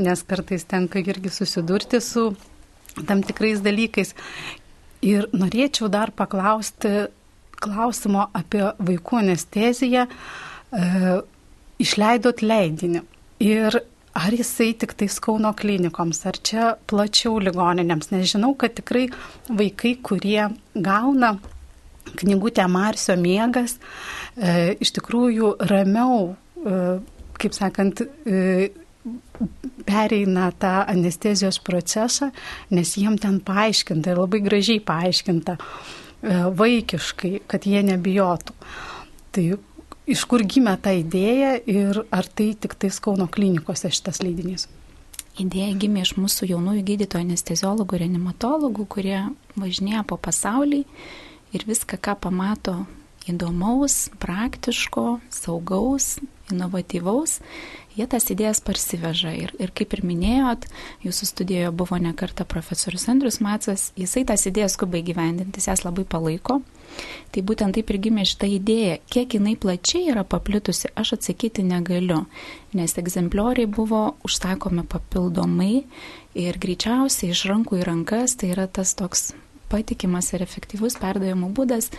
nes 0.00 0.24
kartais 0.28 0.66
tenka 0.68 1.02
irgi 1.02 1.32
susidurti 1.32 2.00
su 2.04 2.30
tam 3.06 3.22
tikrais 3.26 3.62
dalykais. 3.64 4.14
Ir 5.06 5.28
norėčiau 5.36 5.90
dar 5.92 6.10
paklausti 6.16 7.06
klausimo 7.60 8.28
apie 8.36 8.62
vaikų 8.80 9.20
anesteziją. 9.20 10.06
E, 10.06 11.16
išleidot 11.82 12.42
leidinį. 12.44 13.02
Ir 13.44 13.78
ar 14.16 14.32
jisai 14.32 14.70
tik 14.80 14.94
tai 14.96 15.08
Kauno 15.26 15.52
klinikoms, 15.56 16.22
ar 16.28 16.38
čia 16.40 16.70
plačiau 16.88 17.36
ligoninėms, 17.42 18.10
nes 18.12 18.32
žinau, 18.32 18.54
kad 18.56 18.76
tikrai 18.78 19.08
vaikai, 19.48 19.96
kurie 20.00 20.48
gauna 20.74 21.36
knygutė 22.20 22.66
Marsio 22.70 23.16
miegas 23.20 23.76
e, 24.36 24.76
iš 24.80 24.94
tikrųjų 24.98 25.56
ramiau, 25.70 26.34
e, 26.62 26.80
kaip 27.36 27.56
sakant, 27.56 28.02
e, 28.24 28.70
pereina 29.86 30.50
tą 30.52 30.72
anestezijos 30.86 31.58
procesą, 31.62 32.30
nes 32.70 32.96
jiem 32.98 33.18
ten 33.18 33.38
paaiškinta 33.44 34.12
ir 34.12 34.20
labai 34.22 34.40
gražiai 34.44 34.80
paaiškinta 34.82 35.56
e, 35.56 36.38
vaikiškai, 36.58 37.32
kad 37.50 37.66
jie 37.68 37.82
nebijotų. 37.86 38.56
Tai 39.36 39.44
iš 40.10 40.24
kur 40.30 40.42
gimė 40.46 40.76
ta 40.82 40.94
idėja 40.96 41.56
ir 41.70 42.02
ar 42.14 42.26
tai 42.26 42.52
tik 42.58 42.74
tais 42.80 42.98
Kauno 43.02 43.28
klinikose 43.30 43.92
šitas 43.92 44.22
leidinys? 44.24 44.66
Idėja 45.36 45.74
gimė 45.76 46.06
iš 46.06 46.14
mūsų 46.16 46.48
jaunųjų 46.54 46.82
gydytojų 46.90 47.26
anesteziologų, 47.26 47.98
reanimatologų, 48.00 48.86
kurie 48.88 49.18
važinėja 49.60 50.06
po 50.08 50.16
pasaulį 50.16 50.86
ir 51.56 51.66
viską, 51.68 51.98
ką 51.98 52.16
pamato 52.28 52.84
įdomaus, 53.26 54.06
praktiško, 54.22 55.18
saugaus, 55.34 56.16
inovatyvaus, 56.52 57.40
jie 57.96 58.06
tas 58.10 58.28
idėjas 58.30 58.60
parsiveža. 58.64 59.32
Ir, 59.34 59.52
ir 59.58 59.72
kaip 59.74 59.96
ir 59.96 60.04
minėjot, 60.06 60.66
jūsų 61.04 61.28
studijoje 61.32 61.72
buvo 61.74 61.98
nekarta 62.02 62.46
profesorius 62.48 63.08
Andrius 63.10 63.40
Macas, 63.42 63.90
jisai 63.98 64.24
tas 64.28 64.46
idėjas 64.46 64.76
skubai 64.78 65.02
gyvendinti, 65.06 65.64
jas 65.64 65.82
labai 65.86 66.06
palaiko. 66.06 66.60
Tai 67.34 67.42
būtent 67.44 67.74
taip 67.76 67.90
ir 67.90 67.98
gimė 68.04 68.24
šitą 68.28 68.48
idėją. 68.56 69.00
Kiek 69.10 69.34
jinai 69.36 69.56
plačiai 69.60 70.12
yra 70.12 70.22
paplitusi, 70.24 70.92
aš 70.94 71.16
atsakyti 71.18 71.64
negaliu, 71.66 72.22
nes 72.78 72.94
egzemplioriai 73.00 73.66
buvo 73.66 74.04
užsakomi 74.24 74.86
papildomai 74.86 75.82
ir 76.38 76.60
greičiausiai 76.62 77.34
iš 77.34 77.46
rankų 77.50 77.82
į 77.82 77.88
rankas 77.90 78.38
tai 78.38 78.54
yra 78.54 78.68
tas 78.70 78.94
toks 78.96 79.32
patikimas 79.70 80.32
ir 80.34 80.44
efektyvus 80.44 80.98
perdavimo 81.00 81.48
būdas, 81.54 81.90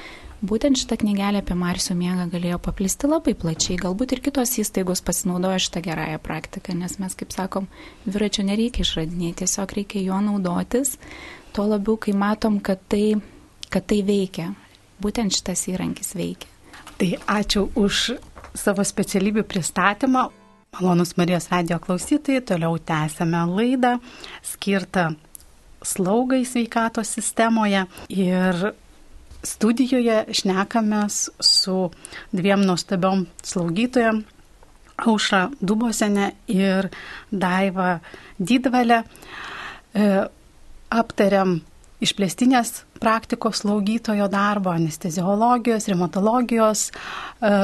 būtent 0.46 0.80
šitą 0.80 1.00
knygelę 1.02 1.42
apie 1.44 1.58
Marsio 1.58 1.96
miegą 1.98 2.28
galėjo 2.32 2.60
paplisti 2.64 3.10
labai 3.10 3.34
plačiai. 3.38 3.80
Galbūt 3.82 4.16
ir 4.16 4.22
kitos 4.26 4.56
įstaigos 4.62 5.04
pasinaudojo 5.06 5.60
šitą 5.66 5.84
gerąją 5.88 6.22
praktiką, 6.24 6.76
nes 6.78 6.98
mes, 7.02 7.18
kaip 7.18 7.34
sakom, 7.36 7.68
dviračio 8.06 8.46
nereikia 8.48 8.86
išradinėti, 8.86 9.44
tiesiog 9.44 9.76
reikia 9.80 10.06
juo 10.06 10.22
naudotis, 10.24 10.96
tuo 11.56 11.68
labiau, 11.72 11.98
kai 12.02 12.16
matom, 12.18 12.62
kad 12.64 12.82
tai, 12.92 13.18
kad 13.74 13.88
tai 13.90 14.02
veikia. 14.08 14.52
Būtent 15.02 15.36
šitas 15.36 15.68
įrankis 15.70 16.16
veikia. 16.18 16.50
Tai 16.98 17.12
ačiū 17.30 17.68
už 17.78 18.18
savo 18.58 18.82
specialybių 18.86 19.44
pristatymą. 19.46 20.28
Malonus 20.78 21.14
Marijos 21.18 21.48
radio 21.52 21.78
klausytojai, 21.82 22.42
toliau 22.46 22.78
tęsėme 22.78 23.44
laidą 23.50 23.96
skirtą 24.46 25.12
slaugai 25.86 26.44
sveikatos 26.46 27.12
sistemoje 27.18 27.86
ir 28.10 28.72
studijoje 29.46 30.26
šnekamės 30.34 31.28
su 31.44 31.92
dviem 32.36 32.66
nuostabiom 32.66 33.28
slaugytojom 33.46 34.24
Aušra 34.98 35.44
Dubosenė 35.62 36.32
ir 36.50 36.90
Daiva 37.32 38.00
Didvalė. 38.40 39.04
aptariam 40.90 41.60
išplėstinės 42.02 42.84
praktikos 43.02 43.64
slaugytojo 43.64 44.28
darbą, 44.30 44.76
anesteziologijos, 44.78 45.88
reumatologijos 45.90 46.92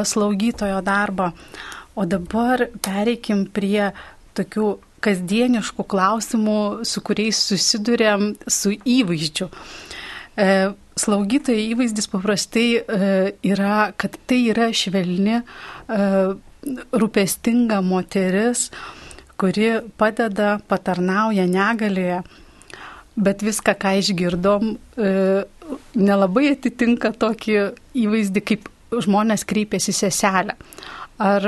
slaugytojo 0.09 0.81
darbą. 0.81 1.31
O 1.95 2.05
dabar 2.09 2.67
pereikim 2.81 3.45
prie 3.53 3.91
tokių 4.33 4.69
kasdieniškų 5.03 5.85
klausimų, 5.89 6.59
su 6.87 7.03
kuriais 7.05 7.39
susidurėm 7.49 8.33
su 8.47 8.73
įvaizdžiu. 8.73 9.49
E, 10.33 10.73
slaugytojai 10.97 11.67
įvaizdis 11.73 12.09
paprastai 12.09 12.67
e, 12.79 13.11
yra, 13.45 13.91
kad 13.99 14.17
tai 14.29 14.39
yra 14.53 14.71
švelni, 14.73 15.41
e, 15.41 16.07
rūpestinga 16.95 17.81
moteris, 17.85 18.69
kuri 19.37 19.75
padeda, 19.99 20.55
patarnauja 20.71 21.45
negalėje, 21.49 22.21
bet 23.19 23.43
viską, 23.43 23.73
ką 23.77 23.91
išgirdom, 23.99 24.69
nelabai 25.99 26.45
atitinka 26.53 27.11
tokį 27.19 27.57
įvaizdį, 27.99 28.43
kaip 28.47 28.69
žmonės 29.03 29.43
kreipiasi 29.49 29.93
seselę. 29.97 30.55
Ar 31.21 31.45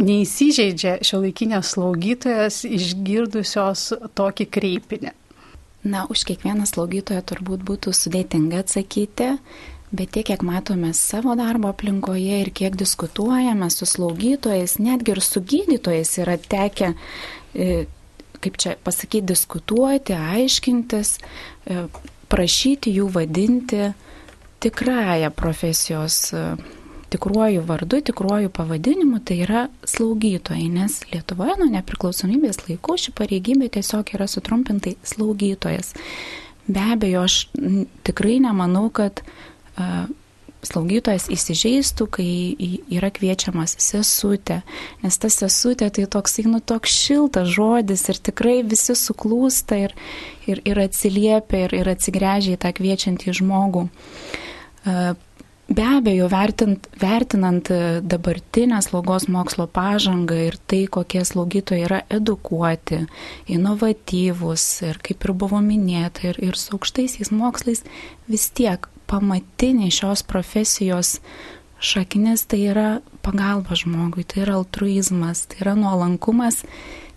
neįsižeidžia 0.00 0.98
šio 1.06 1.22
laikinės 1.24 1.74
slaugytojas 1.74 2.62
išgirdusios 2.68 3.90
tokį 4.18 4.46
kreipinį? 4.56 5.12
Na, 5.80 6.04
už 6.12 6.26
kiekvieną 6.28 6.66
slaugytoją 6.68 7.22
turbūt 7.24 7.62
būtų 7.64 7.92
sudėtinga 7.96 8.60
atsakyti, 8.60 9.30
bet 9.96 10.10
tiek, 10.12 10.26
kiek 10.28 10.42
matome 10.44 10.92
savo 10.96 11.32
darbo 11.38 11.70
aplinkoje 11.72 12.42
ir 12.42 12.50
kiek 12.52 12.76
diskutuojame 12.76 13.70
su 13.72 13.88
slaugytojais, 13.88 14.76
netgi 14.78 15.14
ir 15.14 15.22
su 15.24 15.40
gydytojais 15.40 16.12
yra 16.20 16.36
tekę, 16.36 16.92
e, 17.54 17.86
kaip 18.44 18.60
čia 18.60 18.76
pasakyti, 18.84 19.24
diskutuoti, 19.32 20.12
aiškintis, 20.16 21.16
e, 21.16 21.86
prašyti 22.28 22.92
jų 23.00 23.08
vadinti 23.16 23.88
tikrąją 24.60 25.32
profesijos 25.32 26.20
e, 26.36 26.44
tikruoju 27.10 27.64
vardu, 27.66 28.00
tikruoju 28.10 28.52
pavadinimu, 28.54 29.20
tai 29.24 29.40
yra 29.46 29.66
slaugytojai, 29.88 30.68
nes 30.72 31.00
Lietuvoje 31.10 31.56
nuo 31.60 31.70
nepriklausomybės 31.74 32.62
laikų 32.68 32.96
ši 33.04 33.14
pareigybė 33.18 33.70
tiesiog 33.76 34.14
yra 34.16 34.28
sutrumpintai 34.30 34.96
slaugytojas. 35.06 35.94
Be 36.70 36.86
abejo, 36.94 37.26
aš 37.26 37.42
tikrai 38.06 38.38
nemanau, 38.42 38.86
kad 38.94 39.22
uh, 39.24 40.06
slaugytojas 40.66 41.28
įsižeistų, 41.32 42.06
kai 42.12 42.28
yra 42.92 43.10
kviečiamas 43.14 43.76
sesutė, 43.80 44.60
nes 45.04 45.18
ta 45.20 45.30
sesutė 45.32 45.88
tai 45.94 46.06
toksai, 46.10 46.46
nu, 46.50 46.60
toks 46.60 46.94
šiltas 47.06 47.48
žodis 47.54 48.06
ir 48.12 48.20
tikrai 48.30 48.60
visi 48.66 48.96
suklūsta 48.98 49.80
ir, 49.86 49.96
ir, 50.50 50.62
ir 50.68 50.82
atsiliepia 50.84 51.64
ir, 51.66 51.76
ir 51.80 51.92
atsigręžia 51.94 52.58
į 52.58 52.62
tą 52.64 52.74
kviečiantį 52.76 53.36
žmogų. 53.40 53.88
Be 55.70 55.84
abejo, 55.86 56.26
vertint, 56.26 56.88
vertinant 56.98 57.68
dabartinę 58.02 58.80
slaugos 58.82 59.28
mokslo 59.30 59.68
pažangą 59.70 60.34
ir 60.48 60.56
tai, 60.66 60.80
kokie 60.90 61.22
slaugytojai 61.22 61.84
yra 61.86 62.00
edukuoti, 62.10 63.04
inovatyvūs 63.54 64.64
ir 64.88 64.98
kaip 64.98 65.28
ir 65.28 65.34
buvo 65.38 65.60
minėta, 65.62 66.32
ir, 66.32 66.40
ir 66.42 66.58
su 66.58 66.74
aukštaisiais 66.74 67.30
mokslais, 67.30 67.84
vis 68.26 68.48
tiek 68.50 68.90
pamatiniai 69.10 69.94
šios 69.94 70.24
profesijos 70.26 71.20
šaknis 71.78 72.48
tai 72.50 72.64
yra 72.72 72.88
pagalba 73.22 73.78
žmogui, 73.78 74.26
tai 74.26 74.42
yra 74.48 74.58
altruizmas, 74.58 75.46
tai 75.54 75.62
yra 75.62 75.78
nuolankumas, 75.78 76.64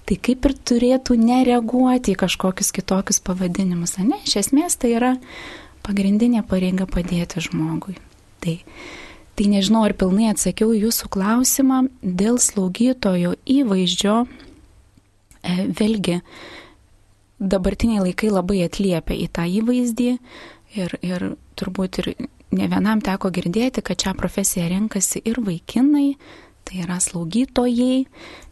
tai 0.06 0.22
kaip 0.22 0.46
ir 0.46 0.58
turėtų 0.62 1.18
nereaguoti 1.18 2.14
į 2.14 2.22
kažkokius 2.22 2.70
kitokius 2.78 3.24
pavadinimus. 3.26 3.98
Ne, 3.98 4.22
iš 4.30 4.44
esmės 4.46 4.78
tai 4.78 4.94
yra 5.02 5.16
pagrindinė 5.82 6.46
pareiga 6.46 6.86
padėti 6.86 7.50
žmogui. 7.50 7.98
Tai, 8.44 8.58
tai 9.38 9.48
nežinau, 9.52 9.86
ar 9.88 9.96
pilnai 9.96 10.32
atsakiau 10.34 10.74
jūsų 10.76 11.10
klausimą 11.14 11.86
dėl 12.04 12.40
slaugytojo 12.44 13.38
įvaizdžio. 13.48 14.18
E, 15.44 15.56
vėlgi, 15.80 16.20
dabartiniai 17.40 18.04
laikai 18.10 18.32
labai 18.32 18.64
atliepia 18.68 19.16
į 19.16 19.28
tą 19.36 19.48
įvaizdį 19.62 20.10
ir, 20.80 20.98
ir 21.04 21.28
turbūt 21.60 22.02
ir 22.04 22.14
ne 22.54 22.70
vienam 22.70 23.02
teko 23.04 23.32
girdėti, 23.34 23.84
kad 23.86 24.00
šią 24.00 24.14
profesiją 24.20 24.70
renkasi 24.72 25.24
ir 25.26 25.40
vaikinai, 25.44 26.14
tai 26.64 26.84
yra 26.84 27.00
slaugytojai. 27.04 28.06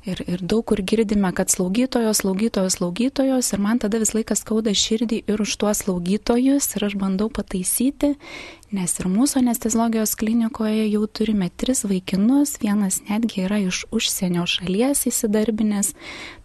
Ir, 0.09 0.21
ir 0.25 0.41
daug 0.41 0.63
kur 0.65 0.81
girdime, 0.81 1.29
kad 1.37 1.51
slaugytojos, 1.53 2.23
slaugytojos, 2.23 2.79
slaugytojos. 2.79 3.51
Ir 3.53 3.61
man 3.61 3.81
tada 3.81 4.01
vis 4.01 4.13
laikas 4.17 4.41
skauda 4.41 4.73
širdį 4.73 5.21
ir 5.29 5.43
už 5.43 5.55
tuos 5.61 5.83
slaugytojus. 5.85 6.69
Ir 6.75 6.87
aš 6.89 6.97
bandau 7.01 7.29
pataisyti, 7.33 8.15
nes 8.73 8.97
ir 8.97 9.09
mūsų 9.11 9.43
anestezologijos 9.43 10.15
klinikoje 10.17 10.89
jau 10.89 11.05
turime 11.05 11.51
tris 11.53 11.85
vaikinus. 11.85 12.57
Vienas 12.63 13.01
netgi 13.09 13.45
yra 13.45 13.61
iš 13.61 13.85
užsienio 13.93 14.47
šalies 14.49 15.05
įsidarbinęs. 15.11 15.93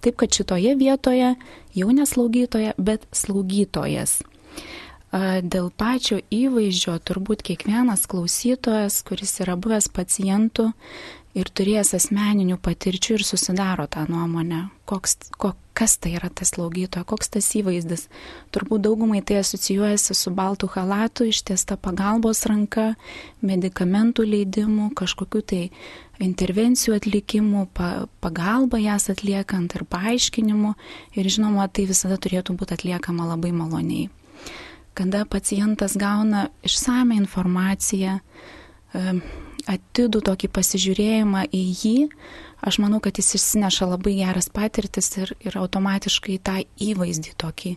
Taip 0.04 0.20
kad 0.20 0.36
šitoje 0.36 0.76
vietoje 0.76 1.34
jau 1.76 1.92
neslaugytoja, 1.92 2.76
bet 2.76 3.08
slaugytojas. 3.16 4.20
Dėl 5.16 5.70
pačio 5.70 6.18
įvaizdžio 6.34 6.98
turbūt 7.06 7.44
kiekvienas 7.46 8.04
klausytojas, 8.10 8.98
kuris 9.06 9.36
yra 9.40 9.54
buvęs 9.56 9.86
pacientų, 9.94 10.72
ir 11.36 11.50
turėjęs 11.52 11.92
asmeninių 11.98 12.56
patirčių 12.64 13.18
ir 13.18 13.24
susidaro 13.26 13.84
tą 13.92 14.06
nuomonę, 14.08 14.62
koks, 14.88 15.18
ko, 15.36 15.52
kas 15.76 15.98
tai 16.00 16.14
yra 16.16 16.30
tas 16.32 16.54
slaugytoja, 16.54 17.04
koks 17.08 17.28
tas 17.34 17.48
įvaizdis. 17.58 18.06
Turbūt 18.56 18.86
daugumai 18.86 19.20
tai 19.26 19.42
asocijuojasi 19.42 20.16
su 20.16 20.32
baltų 20.32 20.70
halatu, 20.72 21.28
ištiesta 21.28 21.76
pagalbos 21.76 22.46
ranka, 22.48 22.94
medikamentų 23.44 24.24
leidimų, 24.32 24.90
kažkokiu 24.96 25.44
tai 25.44 25.62
intervencijų 26.24 26.96
atlikimų, 26.96 27.66
pa, 27.76 27.90
pagalba 28.24 28.80
jas 28.80 29.10
atliekant 29.12 29.76
ir 29.76 29.84
paaiškinimu. 29.92 30.72
Ir 31.20 31.32
žinoma, 31.32 31.68
tai 31.68 31.84
visada 31.90 32.16
turėtų 32.16 32.56
būti 32.56 32.78
atliekama 32.78 33.28
labai 33.34 33.52
maloniai. 33.52 34.08
Kada 34.96 35.26
pacientas 35.28 35.92
gauna 36.00 36.46
išsame 36.64 37.18
informaciją, 37.20 38.22
atidų 39.70 40.22
tokį 40.26 40.50
pasižiūrėjimą 40.54 41.46
į 41.54 41.62
jį, 41.82 41.96
aš 42.66 42.78
manau, 42.82 43.00
kad 43.04 43.18
jis 43.18 43.34
išsineša 43.38 43.90
labai 43.92 44.16
geras 44.20 44.48
patirtis 44.52 45.10
ir, 45.20 45.34
ir 45.42 45.58
automatiškai 45.60 46.38
tą 46.46 46.60
įvaizdį 46.88 47.34
tokį 47.40 47.76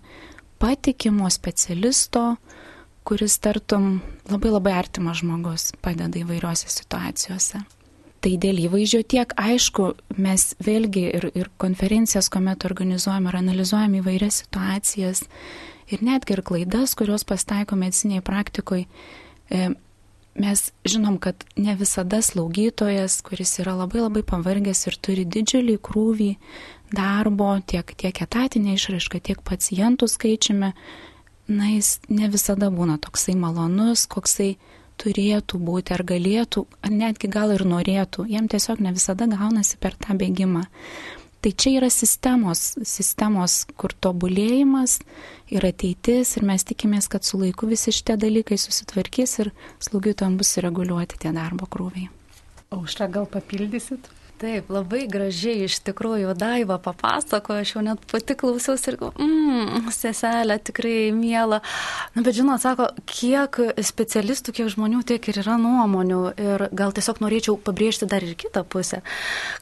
patikimo 0.60 1.30
specialisto, 1.32 2.36
kuris 3.08 3.40
tartum 3.42 4.00
labai 4.30 4.54
labai 4.54 4.76
artimas 4.78 5.24
žmogus 5.24 5.72
padeda 5.82 6.20
įvairiose 6.22 6.70
situacijose. 6.70 7.64
Tai 8.20 8.32
dėl 8.44 8.58
įvaizdžio 8.66 9.00
tiek, 9.08 9.32
aišku, 9.40 9.94
mes 10.20 10.50
vėlgi 10.60 11.06
ir, 11.08 11.30
ir 11.40 11.48
konferencijas, 11.62 12.28
kuomet 12.32 12.66
organizuojame 12.68 13.32
ir 13.32 13.38
analizuojame 13.40 14.02
įvairias 14.02 14.42
situacijas 14.44 15.24
ir 15.88 16.04
netgi 16.04 16.36
ir 16.36 16.44
klaidas, 16.44 16.98
kurios 17.00 17.24
pasitaiko 17.24 17.80
mediciniai 17.80 18.22
praktikoje, 18.26 18.90
mes 20.40 20.72
žinom, 20.88 21.20
kad 21.20 21.44
ne 21.60 21.76
visada 21.76 22.22
slaugytojas, 22.24 23.20
kuris 23.28 23.58
yra 23.60 23.76
labai 23.76 24.06
labai 24.06 24.24
pavargęs 24.24 24.86
ir 24.88 24.98
turi 25.04 25.26
didžiulį 25.28 25.78
krūvį 25.84 26.32
darbo, 26.96 27.52
tiek, 27.68 27.94
tiek 28.00 28.24
etatinė 28.26 28.78
išraiška, 28.78 29.22
tiek 29.22 29.44
pacientų 29.46 30.10
skaičiumi, 30.10 30.72
na, 31.50 31.70
jis 31.76 32.00
ne 32.10 32.30
visada 32.32 32.70
būna 32.74 32.98
toksai 33.02 33.36
malonus, 33.38 34.08
koksai 34.10 34.56
turėtų 35.00 35.60
būti 35.64 35.96
ar 35.96 36.04
galėtų, 36.08 36.66
ar 36.84 36.92
netgi 36.92 37.30
gal 37.32 37.54
ir 37.56 37.64
norėtų. 37.68 38.28
Jam 38.30 38.50
tiesiog 38.52 38.82
ne 38.84 38.94
visada 38.96 39.30
gaunasi 39.32 39.80
per 39.80 39.96
tą 40.00 40.18
bėgimą. 40.20 40.66
Tai 41.40 41.52
čia 41.56 41.78
yra 41.80 41.88
sistemos, 41.88 42.74
sistemos, 42.84 43.62
kur 43.80 43.94
tobulėjimas 44.04 44.98
ir 45.48 45.64
ateitis 45.64 46.34
ir 46.36 46.44
mes 46.50 46.68
tikimės, 46.68 47.08
kad 47.08 47.24
su 47.24 47.40
laiku 47.40 47.70
visi 47.70 47.94
šitie 47.96 48.18
dalykai 48.20 48.58
susitvarkys 48.60 49.38
ir 49.46 49.54
slaugytojams 49.80 50.42
bus 50.42 50.58
reguliuoti 50.66 51.22
tie 51.24 51.32
darbo 51.32 51.70
krūviai. 51.72 52.10
Aušra, 52.76 53.08
gal 53.08 53.30
papildysit? 53.32 54.12
Taip, 54.40 54.70
labai 54.72 55.02
gražiai 55.12 55.66
iš 55.66 55.82
tikrųjų 55.84 56.32
Daiva 56.40 56.78
papasakojo, 56.80 57.60
aš 57.60 57.74
jau 57.74 57.82
net 57.84 58.04
pati 58.08 58.38
klausiausi 58.40 58.94
ir, 58.94 58.96
mmm, 59.20 59.90
seselė 59.92 60.56
tikrai 60.64 61.10
mėla. 61.12 61.58
Na, 62.16 62.24
bet 62.24 62.38
žinot, 62.38 62.64
sako, 62.64 62.88
kiek 63.04 63.60
specialistų, 63.84 64.54
kiek 64.56 64.70
žmonių, 64.72 65.02
tiek 65.10 65.28
ir 65.28 65.42
yra 65.42 65.58
nuomonių. 65.60 66.20
Ir 66.40 66.64
gal 66.72 66.96
tiesiog 66.96 67.20
norėčiau 67.20 67.58
pabrėžti 67.60 68.08
dar 68.08 68.24
ir 68.24 68.38
kitą 68.40 68.64
pusę, 68.64 69.02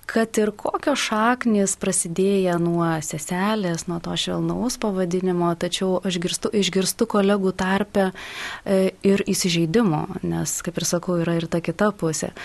kad 0.05 0.37
ir 0.37 0.53
kokios 0.53 1.07
šaknis 1.07 1.73
prasidėję 1.81 2.59
nuo 2.61 2.91
seselės, 3.01 3.87
nuo 3.89 3.97
to 4.05 4.13
švelnaus 4.13 4.77
pavadinimo, 4.85 5.49
tačiau 5.57 5.97
aš 6.05 6.21
girstu, 6.21 6.53
išgirstu 6.53 7.09
kolegų 7.09 7.55
tarpę 7.57 8.11
e, 8.11 8.93
ir 9.01 9.25
įsižeidimo, 9.25 10.21
nes, 10.21 10.59
kaip 10.61 10.77
ir 10.77 10.87
sakau, 10.93 11.17
yra 11.25 11.39
ir 11.41 11.49
ta 11.49 11.65
kita 11.65 11.89
pusė. 11.97 12.35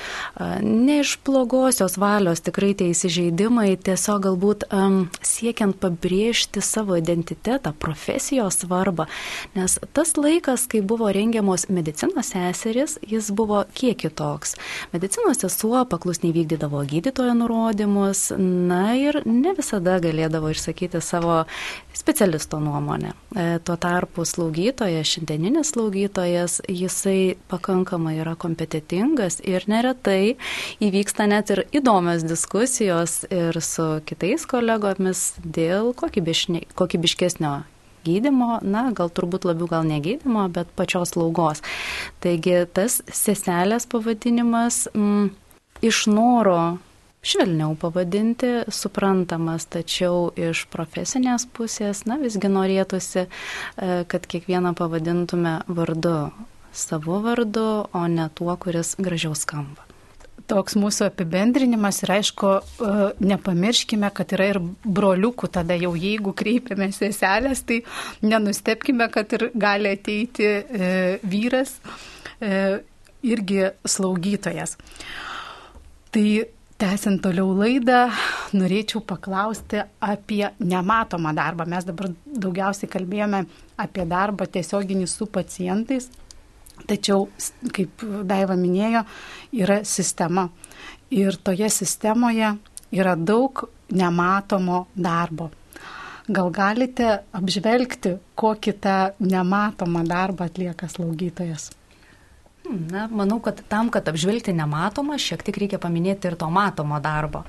Ne 0.64 1.02
iš 1.02 1.18
blogosios 1.28 2.00
valios 2.00 2.21
aktualios 2.22 2.40
tikrai 2.46 2.74
tie 2.78 2.92
įsižeidimai, 2.92 3.74
tiesiog 3.82 4.20
galbūt 4.22 4.64
um, 4.70 5.08
siekiant 5.26 5.74
pabrėžti 5.82 6.62
savo 6.62 6.94
identitetą, 6.94 7.72
profesijos 7.74 8.60
svarbą, 8.62 9.08
nes 9.56 9.74
tas 9.92 10.14
laikas, 10.14 10.68
kai 10.70 10.84
buvo 10.86 11.10
rengiamos 11.10 11.66
medicinos 11.66 12.30
seseris, 12.30 13.00
jis 13.02 13.32
buvo 13.34 13.64
kiek 13.74 13.98
kitoks. 14.04 14.54
Medicinos 14.94 15.42
sesuo 15.42 15.82
paklusniai 15.82 16.30
vykdydavo 16.36 16.84
gydytojo 16.86 17.34
nurodymus, 17.40 18.30
na 18.38 18.94
ir 18.94 19.24
ne 19.26 19.56
visada 19.58 19.98
galėdavo 19.98 20.54
išsakyti 20.54 21.02
savo 21.02 21.42
specialisto 21.94 22.60
nuomonę. 22.60 23.12
E, 23.36 23.58
tuo 23.64 23.76
tarpu 23.76 24.24
slaugytojas, 24.24 25.06
šiandieninis 25.06 25.72
slaugytojas, 25.74 26.60
jisai 26.68 27.36
pakankamai 27.48 28.16
yra 28.22 28.34
kompetitingas 28.36 29.40
ir 29.44 29.66
neretai 29.70 30.36
įvyksta 30.82 31.28
net 31.30 31.52
ir 31.54 31.64
įdomios 31.72 32.24
diskusijos 32.26 33.22
ir 33.30 33.60
su 33.62 33.88
kitais 34.08 34.46
kolegomis 34.48 35.32
dėl 35.44 35.92
kokybiškesnio 35.94 37.54
gydimo, 38.04 38.56
na, 38.62 38.88
gal 38.96 39.10
turbūt 39.14 39.46
labiau 39.46 39.68
gal 39.70 39.86
ne 39.86 40.00
gydimo, 40.02 40.48
bet 40.52 40.70
pačios 40.78 41.14
slaugos. 41.14 41.62
Taigi 42.22 42.64
tas 42.74 43.00
seselės 43.06 43.86
pavadinimas 43.90 44.88
m, 44.94 45.04
mm, 45.04 45.28
iš 45.86 46.06
noro 46.10 46.78
švelniau 47.22 47.76
pavadinti, 47.78 48.50
suprantamas, 48.72 49.68
tačiau 49.70 50.32
iš 50.34 50.64
profesinės 50.72 51.46
pusės, 51.54 52.02
na, 52.10 52.18
visgi 52.18 52.50
norėtųsi, 52.50 53.26
e, 53.26 54.02
kad 54.10 54.26
kiekvieną 54.26 54.74
pavadintume 54.78 55.60
vardu, 55.70 56.32
savo 56.74 57.20
vardu, 57.22 57.86
o 57.94 58.02
ne 58.10 58.26
tuo, 58.34 58.56
kuris 58.58 58.96
gražiau 58.98 59.38
skamba 59.38 59.86
toks 60.50 60.74
mūsų 60.76 61.06
apibendrinimas 61.06 62.02
ir 62.02 62.10
aišku, 62.16 62.48
e, 62.58 62.88
nepamirškime, 63.24 64.08
kad 64.12 64.34
yra 64.34 64.48
ir 64.50 64.58
broliukų, 64.84 65.48
tada 65.54 65.76
jau 65.78 65.92
jeigu 65.96 66.34
kreipiamės 66.36 66.98
seselės, 67.00 67.62
tai 67.64 67.78
nenustepkime, 68.26 69.06
kad 69.14 69.32
ir 69.32 69.46
gali 69.54 69.94
ateiti 69.94 70.48
e, 70.50 70.90
vyras, 71.22 71.78
irgi 73.22 73.68
slaugytojas. 73.86 74.74
Tai 76.12 76.26
tęsiant 76.82 77.22
toliau 77.22 77.52
laidą, 77.54 78.08
norėčiau 78.58 79.04
paklausti 79.06 79.84
apie 80.02 80.42
nematomą 80.58 81.30
darbą. 81.36 81.68
Mes 81.70 81.86
dabar 81.86 82.10
daugiausiai 82.26 82.90
kalbėjome 82.90 83.44
apie 83.82 84.06
darbą 84.10 84.48
tiesioginį 84.50 85.06
su 85.10 85.28
pacientais, 85.30 86.10
Tačiau, 86.88 87.28
kaip 87.74 88.02
Daiva 88.26 88.56
minėjo, 88.58 89.04
yra 89.54 89.82
sistema. 89.86 90.48
Ir 91.12 91.36
toje 91.44 91.68
sistemoje 91.70 92.48
yra 92.96 93.14
daug 93.16 93.66
nematomo 93.92 94.86
darbo. 94.94 95.50
Gal 96.32 96.50
galite 96.54 97.08
apžvelgti, 97.34 98.16
kokį 98.38 98.74
tą 98.82 98.96
nematomą 99.20 100.04
darbą 100.08 100.48
atlieka 100.48 100.88
slaugytojas? 100.88 101.70
Na, 102.70 103.08
manau, 103.10 103.40
kad 103.42 103.58
tam, 103.68 103.90
kad 103.90 104.06
apžvelgti 104.08 104.54
nematomą, 104.54 105.18
šiek 105.18 105.42
tiek 105.42 105.56
reikia 105.64 105.80
paminėti 105.82 106.30
ir 106.30 106.36
to 106.38 106.46
matomo 106.52 107.00
darbo. 107.02 107.42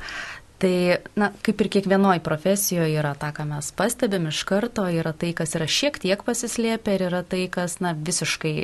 Tai, 0.64 0.76
na, 1.20 1.28
kaip 1.44 1.60
ir 1.62 1.70
kiekvienoje 1.76 2.22
profesijoje 2.24 2.96
yra 2.96 3.12
ta, 3.20 3.34
ką 3.36 3.46
mes 3.50 3.70
pastebim 3.76 4.30
iš 4.32 4.44
karto, 4.48 4.86
yra 4.88 5.12
tai, 5.12 5.34
kas 5.38 5.58
yra 5.58 5.68
šiek 5.68 6.00
tiek 6.00 6.24
pasislėpę 6.24 6.96
ir 6.96 7.06
yra 7.10 7.22
tai, 7.28 7.46
kas, 7.52 7.78
na, 7.84 7.92
visiškai 7.94 8.56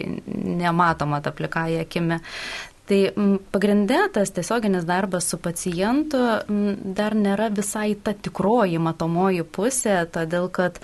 nematoma 0.63 1.19
ta 1.21 1.33
plikaja 1.35 1.83
akimi. 1.83 2.21
Tai 2.89 2.99
pagrindė 3.53 3.99
tas 4.15 4.31
tiesioginis 4.33 4.88
darbas 4.88 5.27
su 5.29 5.38
pacientu 5.38 6.17
dar 6.97 7.13
nėra 7.13 7.51
visai 7.53 7.91
ta 7.93 8.15
tikroji 8.17 8.79
matomoji 8.81 9.45
pusė, 9.45 9.99
todėl 10.09 10.47
kad 10.49 10.79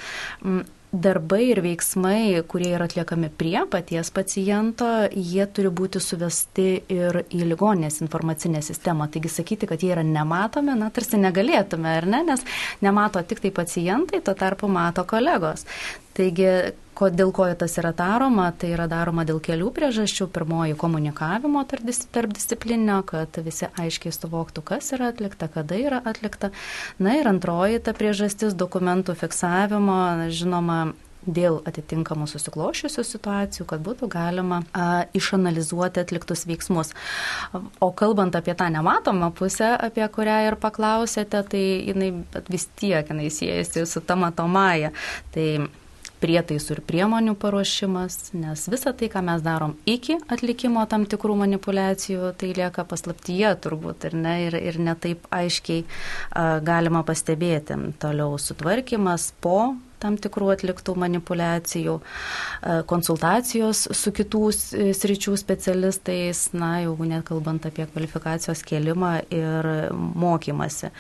darbai 1.02 1.44
ir 1.50 1.62
veiksmai, 1.66 2.44
kurie 2.50 2.72
yra 2.76 2.88
atliekami 2.90 3.30
prie 3.38 3.60
paties 3.72 4.12
paciento, 4.16 4.88
jie 5.12 5.46
turi 5.52 5.72
būti 5.74 6.02
suvesti 6.04 6.68
ir 6.94 7.22
į 7.30 7.44
ligoninės 7.52 8.02
informacinę 8.06 8.62
sistemą. 8.66 9.10
Taigi 9.12 9.32
sakyti, 9.32 9.70
kad 9.70 9.84
jie 9.84 9.92
yra 9.96 10.06
nematomi, 10.06 10.76
na, 10.80 10.92
tarsi 10.96 11.20
negalėtume, 11.22 11.98
ar 12.00 12.10
ne, 12.10 12.24
nes 12.32 12.46
nemato 12.86 13.22
tik 13.28 13.44
tai 13.44 13.54
pacientai, 13.56 14.24
tuo 14.26 14.36
tarpu 14.38 14.72
mato 14.72 15.06
kolegos. 15.10 15.66
Taigi, 16.16 16.48
ko, 16.96 17.10
dėl 17.12 17.34
ko 17.36 17.48
tas 17.60 17.74
yra 17.82 17.92
daroma, 17.96 18.48
tai 18.56 18.70
yra 18.72 18.88
daroma 18.88 19.26
dėl 19.28 19.42
kelių 19.44 19.72
priežasčių. 19.76 20.30
Pirmoji- 20.32 20.78
komunikavimo 20.84 21.66
tarp, 21.68 21.90
tarp 22.16 22.34
disciplininio, 22.34 23.02
kad 23.06 23.36
visi 23.44 23.68
aiškiai 23.68 24.16
suvoktų, 24.16 24.64
kas 24.64 24.94
yra 24.96 25.12
atlikta, 25.12 25.52
kada 25.52 25.76
yra 25.76 26.02
atlikta. 26.06 26.52
Na 27.00 27.18
ir 27.20 27.26
antroji 27.28 27.84
ta 27.84 27.92
priežastis- 27.94 28.56
dokumentų 28.64 29.16
fiksavimo, 29.16 30.30
žinoma, 30.32 30.94
dėl 31.26 31.60
atitinkamų 31.66 32.28
susiklošiusių 32.30 33.04
situacijų, 33.04 33.66
kad 33.66 33.82
būtų 33.86 34.10
galima 34.14 34.62
a, 34.74 35.06
išanalizuoti 35.18 36.04
atliktus 36.04 36.46
veiksmus. 36.46 36.94
O 37.82 37.92
kalbant 37.92 38.36
apie 38.36 38.54
tą 38.54 38.70
nematomą 38.70 39.32
pusę, 39.34 39.74
apie 39.88 40.06
kurią 40.08 40.38
ir 40.48 40.56
paklausėte, 40.62 41.42
tai 41.50 41.64
jinai 41.90 42.12
vis 42.50 42.68
tiek 42.78 43.10
jinai 43.10 43.32
siejasi 43.34 43.88
su 43.90 44.02
ta 44.02 44.16
matomąją. 44.16 44.92
Tai 45.34 45.48
prietaisų 46.22 46.78
ir 46.78 46.82
priemonių 46.88 47.36
paruošimas, 47.40 48.34
nes 48.38 48.66
visa 48.72 48.94
tai, 48.98 49.10
ką 49.14 49.24
mes 49.26 49.44
darom 49.46 49.76
iki 49.90 50.18
atlikimo 50.32 50.84
tam 50.92 51.08
tikrų 51.10 51.40
manipulacijų, 51.44 52.34
tai 52.40 52.54
lieka 52.58 52.86
paslaptyje 52.88 53.56
turbūt 53.66 54.10
ir 54.10 54.20
ne, 54.20 54.36
ir, 54.48 54.60
ir 54.72 54.80
netaip 54.82 55.28
aiškiai 55.34 55.84
a, 55.86 56.60
galima 56.66 57.04
pastebėti. 57.08 57.78
Toliau 58.02 58.40
sutvarkymas 58.42 59.32
po 59.44 59.76
tam 60.06 60.18
tikrų 60.22 60.52
atliktų 60.54 60.96
manipulacijų, 61.02 61.96
konsultacijos 62.90 63.86
su 63.96 64.14
kitų 64.16 64.44
sričių 65.00 65.36
specialistais, 65.40 66.48
na, 66.54 66.78
jau 66.86 66.96
net 67.08 67.26
kalbant 67.28 67.66
apie 67.66 67.88
kvalifikacijos 67.90 68.62
kelimą 68.68 69.18
ir 69.34 69.72
mokymasi, 69.96 70.92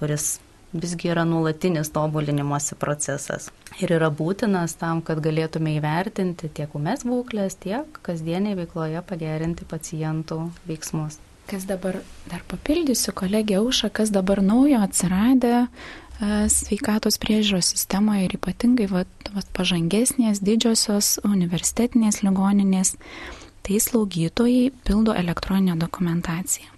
kuris 0.00 0.38
visgi 0.72 1.08
yra 1.12 1.24
nuolatinis 1.24 1.90
tobulinimosi 1.94 2.76
procesas 2.80 3.48
ir 3.80 3.92
yra 3.94 4.10
būtinas 4.14 4.74
tam, 4.78 5.00
kad 5.04 5.20
galėtume 5.24 5.76
įvertinti 5.78 6.50
tiek 6.54 6.74
umės 6.76 7.04
būklės, 7.08 7.56
tiek 7.62 8.00
kasdieniai 8.04 8.56
veikloje 8.58 9.02
pagerinti 9.06 9.66
pacientų 9.68 10.40
veiksmus. 10.68 11.18
Kas 11.48 11.64
dabar, 11.64 12.02
dar 12.28 12.42
papildysiu 12.48 13.14
kolegė 13.16 13.62
Auša, 13.62 13.88
kas 13.88 14.10
dabar 14.12 14.42
naujo 14.44 14.82
atsiradė 14.84 15.54
e, 15.64 15.68
sveikatos 16.52 17.16
priežiūros 17.22 17.70
sistemoje 17.72 18.26
ir 18.26 18.34
ypatingai 18.36 18.88
va, 18.90 19.06
va, 19.32 19.44
pažangesnės 19.56 20.42
didžiosios 20.44 21.14
universitetinės 21.24 22.20
ligoninės, 22.20 22.98
tai 23.64 23.80
slaugytojai 23.80 24.74
pildo 24.84 25.16
elektroninę 25.16 25.78
dokumentaciją. 25.80 26.68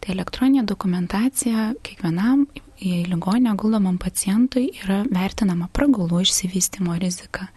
Tai 0.00 0.14
elektroninė 0.14 0.64
dokumentacija 0.64 1.74
kiekvienam 1.84 2.46
į 2.78 3.08
ligonę 3.10 3.54
guldomam 3.58 3.98
pacientui 3.98 4.68
yra 4.84 5.02
vertinama 5.10 5.68
pragulų 5.74 6.22
išsivystimo 6.24 6.94
rizika, 7.00 7.48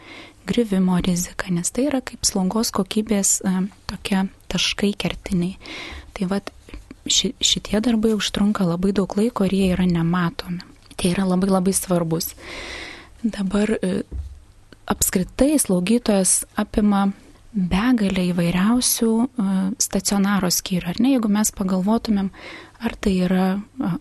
grįvimo 0.49 0.97
rizika, 1.05 1.51
nes 1.53 1.69
tai 1.71 1.87
yra 1.89 2.01
kaip 2.05 2.25
slaugos 2.25 2.73
kokybės 2.73 3.37
e, 3.45 3.53
tokie 3.89 4.25
taškai 4.51 4.93
kertiniai. 4.97 5.57
Tai 6.17 6.29
vad 6.33 6.51
ši, 7.05 7.33
šitie 7.41 7.81
darbai 7.83 8.15
užtrunka 8.17 8.65
labai 8.67 8.93
daug 8.97 9.13
laiko 9.17 9.45
ir 9.47 9.55
jie 9.57 9.71
yra 9.75 9.85
nematomi. 9.89 10.63
Tai 10.97 11.13
yra 11.13 11.25
labai 11.29 11.49
labai 11.51 11.73
svarbus. 11.75 12.33
Dabar 13.21 13.77
e, 13.77 14.01
apskritai 14.89 15.55
slaugytojas 15.61 16.41
apima 16.59 17.11
begalę 17.51 18.25
įvairiausių 18.31 19.11
e, 19.21 19.53
stacionaro 19.81 20.49
skyrių. 20.53 20.93
Ar 20.93 21.01
ne, 21.03 21.15
jeigu 21.15 21.31
mes 21.31 21.51
pagalvotumėm 21.55 22.31
Ar 22.81 22.95
tai 22.97 23.13
yra 23.27 23.47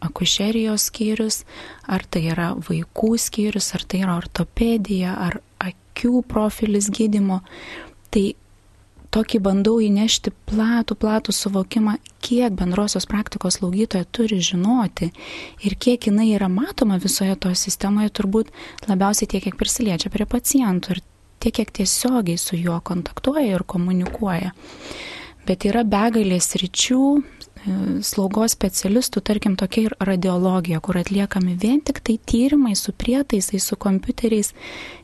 akušerijos 0.01 0.89
skyrius, 0.89 1.43
ar 1.85 2.05
tai 2.09 2.25
yra 2.33 2.55
vaikų 2.57 3.13
skyrius, 3.21 3.75
ar 3.77 3.85
tai 3.85 4.01
yra 4.07 4.17
ortopedija, 4.17 5.17
ar 5.29 5.41
akių 5.61 6.23
profilis 6.29 6.89
gydimo. 6.89 7.43
Tai 8.11 8.25
tokį 9.15 9.41
bandau 9.43 9.79
įnešti 9.83 10.33
platų, 10.49 10.97
platų 11.03 11.35
suvokimą, 11.35 11.97
kiek 12.23 12.55
bendrosios 12.57 13.09
praktikos 13.11 13.59
slaugytoja 13.59 14.07
turi 14.15 14.41
žinoti 14.45 15.11
ir 15.67 15.77
kiek 15.77 16.09
jinai 16.11 16.31
yra 16.37 16.49
matoma 16.53 16.99
visoje 17.03 17.35
toje 17.37 17.59
sistemoje, 17.59 18.13
turbūt 18.15 18.53
labiausiai 18.89 19.31
tiek, 19.31 19.45
kiek 19.45 19.59
prisiliečia 19.59 20.13
prie 20.15 20.27
pacientų 20.31 20.95
ir 20.95 21.03
tiek, 21.43 21.55
kiek 21.59 21.73
tiesiogiai 21.81 22.39
su 22.39 22.59
juo 22.59 22.79
kontaktuoja 22.85 23.57
ir 23.57 23.67
komunikuoja. 23.67 24.55
Bet 25.49 25.65
yra 25.67 25.83
begalės 25.89 26.53
ryčių, 26.61 27.05
slaugos 28.07 28.55
specialistų, 28.57 29.21
tarkim, 29.25 29.57
tokia 29.61 29.89
ir 29.89 29.95
radiologija, 30.01 30.81
kur 30.81 30.97
atliekami 31.01 31.57
vien 31.61 31.81
tik 31.85 32.01
tai 32.05 32.17
tyrimai 32.17 32.73
su 32.79 32.93
prietaisais, 32.97 33.65
su 33.65 33.77
kompiuteriais, 33.77 34.55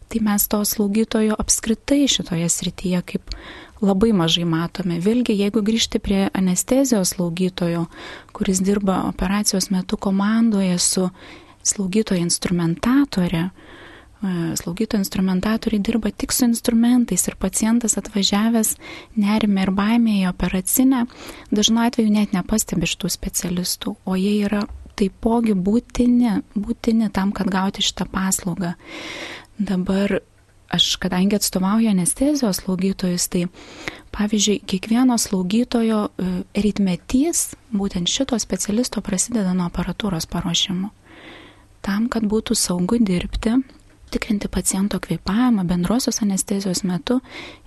tai 0.08 0.22
mes 0.24 0.46
to 0.48 0.62
slaugytojo 0.64 1.36
apskritai 1.38 2.06
šitoje 2.08 2.48
srityje 2.48 3.02
kaip 3.12 3.34
labai 3.84 4.12
mažai 4.16 4.46
matome. 4.48 5.00
Vėlgi, 5.04 5.36
jeigu 5.36 5.60
grįžti 5.64 6.00
prie 6.00 6.26
anestezijos 6.32 7.12
slaugytojo, 7.16 7.86
kuris 8.32 8.62
dirba 8.64 9.02
operacijos 9.10 9.68
metu 9.74 9.98
komandoje 10.00 10.78
su 10.78 11.10
slaugytojo 11.66 12.22
instrumentatorė, 12.22 13.50
slaugytojų 14.60 15.02
instrumentatoriai 15.02 15.82
dirba 15.82 16.10
tik 16.10 16.34
su 16.34 16.46
instrumentais 16.48 17.26
ir 17.28 17.36
pacientas 17.40 17.96
atvažiavęs 18.00 18.74
nerime 19.16 19.66
ir 19.66 19.72
baimėje 19.76 20.26
į 20.26 20.30
operacinę 20.30 21.04
dažnu 21.50 21.84
atveju 21.86 22.12
net 22.12 22.34
nepastebi 22.36 22.88
šitų 22.90 23.12
specialistų, 23.12 23.96
o 24.04 24.18
jie 24.18 24.38
yra 24.46 24.64
taipogi 24.96 25.54
būtini, 25.56 26.40
būtini 26.56 27.10
tam, 27.12 27.32
kad 27.36 27.50
gauti 27.52 27.84
šitą 27.84 28.06
paslaugą. 28.12 28.74
Dabar 29.58 30.18
aš, 30.72 30.96
kadangi 31.00 31.36
atstovauju 31.36 31.90
anestezijos 31.90 32.62
slaugytojus, 32.62 33.28
tai 33.32 33.46
pavyzdžiui, 34.16 34.60
kiekvieno 34.68 35.18
slaugytojo 35.20 36.06
e, 36.08 36.28
ritmetys, 36.64 37.52
būtent 37.72 38.10
šito 38.10 38.38
specialisto 38.40 39.02
prasideda 39.04 39.52
nuo 39.54 39.68
aparatūros 39.70 40.28
paruošimo. 40.32 40.90
Tam, 41.86 42.08
kad 42.10 42.26
būtų 42.26 42.56
saugu 42.58 42.98
dirbti, 42.98 43.60
tikrinti 44.12 44.48
paciento 44.52 45.00
kvėpavimą 45.02 45.64
bendrosios 45.68 46.22
anestezijos 46.24 46.82
metu 46.86 47.20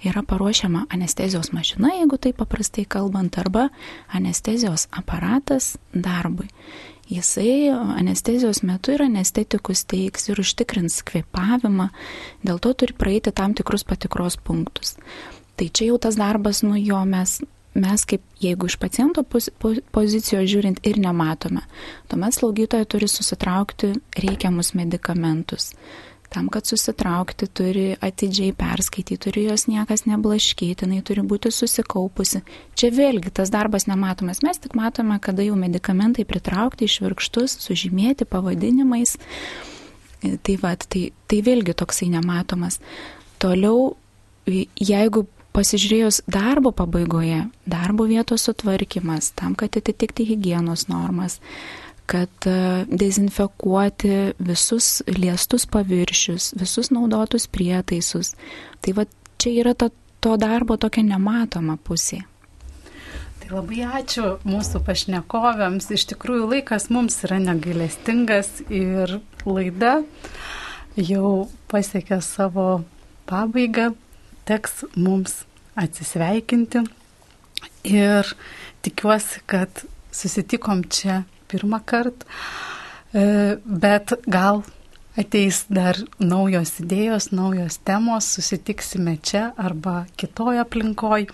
yra 0.05 0.23
paruošiama 0.23 0.85
anestezijos 0.93 1.51
mašina, 1.55 1.93
jeigu 1.99 2.17
tai 2.17 2.33
paprastai 2.33 2.85
kalbant, 2.85 3.37
arba 3.41 3.69
anestezijos 4.13 4.87
aparatas 4.91 5.75
darbui. 5.93 6.49
Jisai 7.09 7.69
anestezijos 7.73 8.61
metu 8.61 8.93
ir 8.93 9.01
anestetikus 9.07 9.81
teiks 9.89 10.29
ir 10.29 10.41
užtikrins 10.43 11.01
kvėpavimą, 11.09 11.89
dėl 12.45 12.59
to 12.61 12.73
turi 12.77 12.93
praeiti 12.93 13.33
tam 13.33 13.55
tikrus 13.57 13.83
patikros 13.83 14.37
punktus. 14.37 14.93
Tai 15.57 15.67
čia 15.73 15.89
jau 15.89 15.97
tas 15.97 16.19
darbas, 16.19 16.61
nu 16.63 16.77
jo 16.77 17.01
mes 17.09 17.39
mes 17.73 18.05
kaip 18.05 18.21
jeigu 18.41 18.67
iš 18.67 18.75
paciento 18.81 19.23
pozicijos 19.93 20.47
žiūrint 20.49 20.81
ir 20.89 20.99
nematome, 21.01 21.61
tuomet 22.09 22.35
slaugytoja 22.35 22.87
turi 22.89 23.07
susitraukti 23.07 23.93
reikiamus 24.17 24.73
medikamentus. 24.77 25.71
Tam, 26.29 26.45
kad 26.53 26.67
susitraukti, 26.69 27.47
turi 27.49 27.85
atidžiai 28.05 28.53
perskaityti, 28.53 29.17
turi 29.17 29.47
jos 29.47 29.65
niekas 29.65 30.03
neblaškyti, 30.05 30.85
jinai 30.85 31.01
turi 31.05 31.23
būti 31.25 31.49
susikaupusi. 31.49 32.43
Čia 32.77 32.91
vėlgi 32.93 33.33
tas 33.33 33.49
darbas 33.49 33.87
nematomas, 33.89 34.43
mes 34.45 34.61
tik 34.61 34.77
matome, 34.77 35.17
kada 35.17 35.41
jau 35.41 35.57
medikamentai 35.57 36.27
pritraukti 36.29 36.85
išvirkštus, 36.85 37.57
sužymėti 37.65 38.29
pavadinimais. 38.29 39.17
Tai, 40.21 40.55
va, 40.61 40.75
tai, 40.77 41.09
tai 41.31 41.41
vėlgi 41.41 41.73
toksai 41.79 42.11
nematomas. 42.13 42.77
Toliau, 43.41 43.95
jeigu 44.45 45.25
pasižiūrėjus 45.55 46.21
darbo 46.29 46.71
pabaigoje, 46.75 47.47
darbo 47.69 48.05
vietos 48.09 48.45
sutvarkymas, 48.47 49.33
tam, 49.39 49.55
kad 49.57 49.75
atitikti 49.79 50.27
hygienos 50.29 50.85
normas, 50.91 51.39
kad 52.09 52.49
e, 52.49 52.85
dezinfekuoti 52.89 54.33
visus 54.41 55.03
liestus 55.13 55.67
paviršius, 55.69 56.53
visus 56.57 56.89
naudotus 56.89 57.45
prietaisus. 57.51 58.33
Tai 58.81 58.95
va 58.97 59.05
čia 59.37 59.53
yra 59.61 59.75
ta, 59.77 59.91
to 60.19 60.33
darbo 60.41 60.79
tokia 60.81 61.05
nematoma 61.05 61.77
pusė. 61.77 62.23
Tai 63.39 63.51
labai 63.53 63.85
ačiū 64.01 64.35
mūsų 64.47 64.81
pašnekovėms. 64.87 65.91
Iš 65.93 66.09
tikrųjų 66.13 66.49
laikas 66.55 66.89
mums 66.93 67.21
yra 67.27 67.37
negailestingas 67.45 68.63
ir 68.73 69.19
laida 69.45 69.99
jau 70.97 71.47
pasiekė 71.71 72.23
savo 72.25 72.81
pabaigą. 73.29 73.91
Teks 74.49 74.87
mums 74.97 75.43
atsisveikinti 75.77 76.81
ir 77.85 78.33
tikiuosi, 78.81 79.43
kad 79.45 79.85
susitikom 80.09 80.87
čia 80.89 81.21
pirmą 81.49 81.81
kartą, 81.85 82.27
e, 83.13 83.57
bet 83.65 84.13
gal 84.27 84.63
ateis 85.19 85.65
dar 85.69 85.97
naujos 86.19 86.77
idėjos, 86.83 87.31
naujos 87.35 87.79
temos, 87.83 88.29
susitiksime 88.37 89.17
čia 89.25 89.49
arba 89.59 90.05
kitoje 90.19 90.61
aplinkoje. 90.63 91.29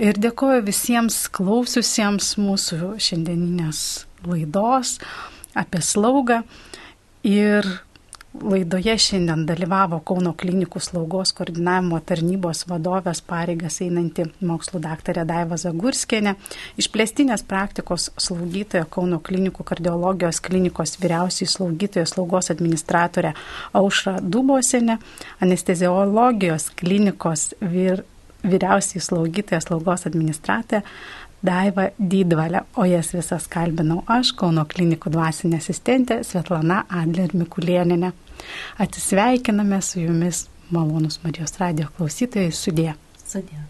Ir 0.00 0.16
dėkoju 0.16 0.64
visiems 0.64 1.26
klausiusiems 1.28 2.32
mūsų 2.40 2.94
šiandieninės 3.04 3.82
laidos 4.24 4.96
apie 5.52 5.82
slaugą. 5.84 6.40
Ir 7.28 7.68
Laidoje 8.30 8.92
šiandien 9.02 9.40
dalyvavo 9.42 9.98
Kauno 10.06 10.30
klinikų 10.38 10.78
slaugos 10.78 11.32
koordinavimo 11.34 11.98
tarnybos 12.06 12.60
vadovės 12.70 13.18
pareigas 13.26 13.80
einanti 13.82 14.28
mokslų 14.46 14.78
daktarė 14.84 15.24
Daiva 15.26 15.58
Zagurskienė, 15.58 16.36
išplėstinės 16.78 17.42
praktikos 17.50 18.06
slaugytoja 18.22 18.84
Kauno 18.86 19.18
klinikų 19.18 19.66
kardiologijos 19.72 20.38
klinikos 20.46 20.94
vyriausiai 21.02 21.50
slaugytoja 21.50 22.06
slaugos 22.06 22.52
administratorė 22.54 23.34
Aušra 23.74 24.20
Dubosienė, 24.22 25.00
anesteziologijos 25.42 26.70
klinikos 26.78 27.48
vyr, 27.58 28.04
vyriausiai 28.46 29.02
slaugytoja 29.02 29.58
slaugos 29.66 30.06
administratorė 30.06 30.84
Daiva 31.46 31.88
Dydvalė, 31.96 32.64
o 32.76 32.84
jas 32.84 33.14
visas 33.16 33.46
kalbinau 33.48 34.02
aš, 34.12 34.34
Kauno 34.36 34.66
klinikų 34.68 35.12
dvasinė 35.14 35.60
asistentė 35.62 36.20
Svetlana 36.26 36.82
Adler 37.02 37.32
Mikulieninė. 37.36 38.12
Atsisveikiname 38.84 39.80
su 39.84 40.04
jumis, 40.04 40.46
malonus 40.70 41.20
Marijos 41.24 41.56
radio 41.60 41.88
klausytojai, 41.96 42.52
sudė. 42.52 42.94
Sudė. 43.24 43.64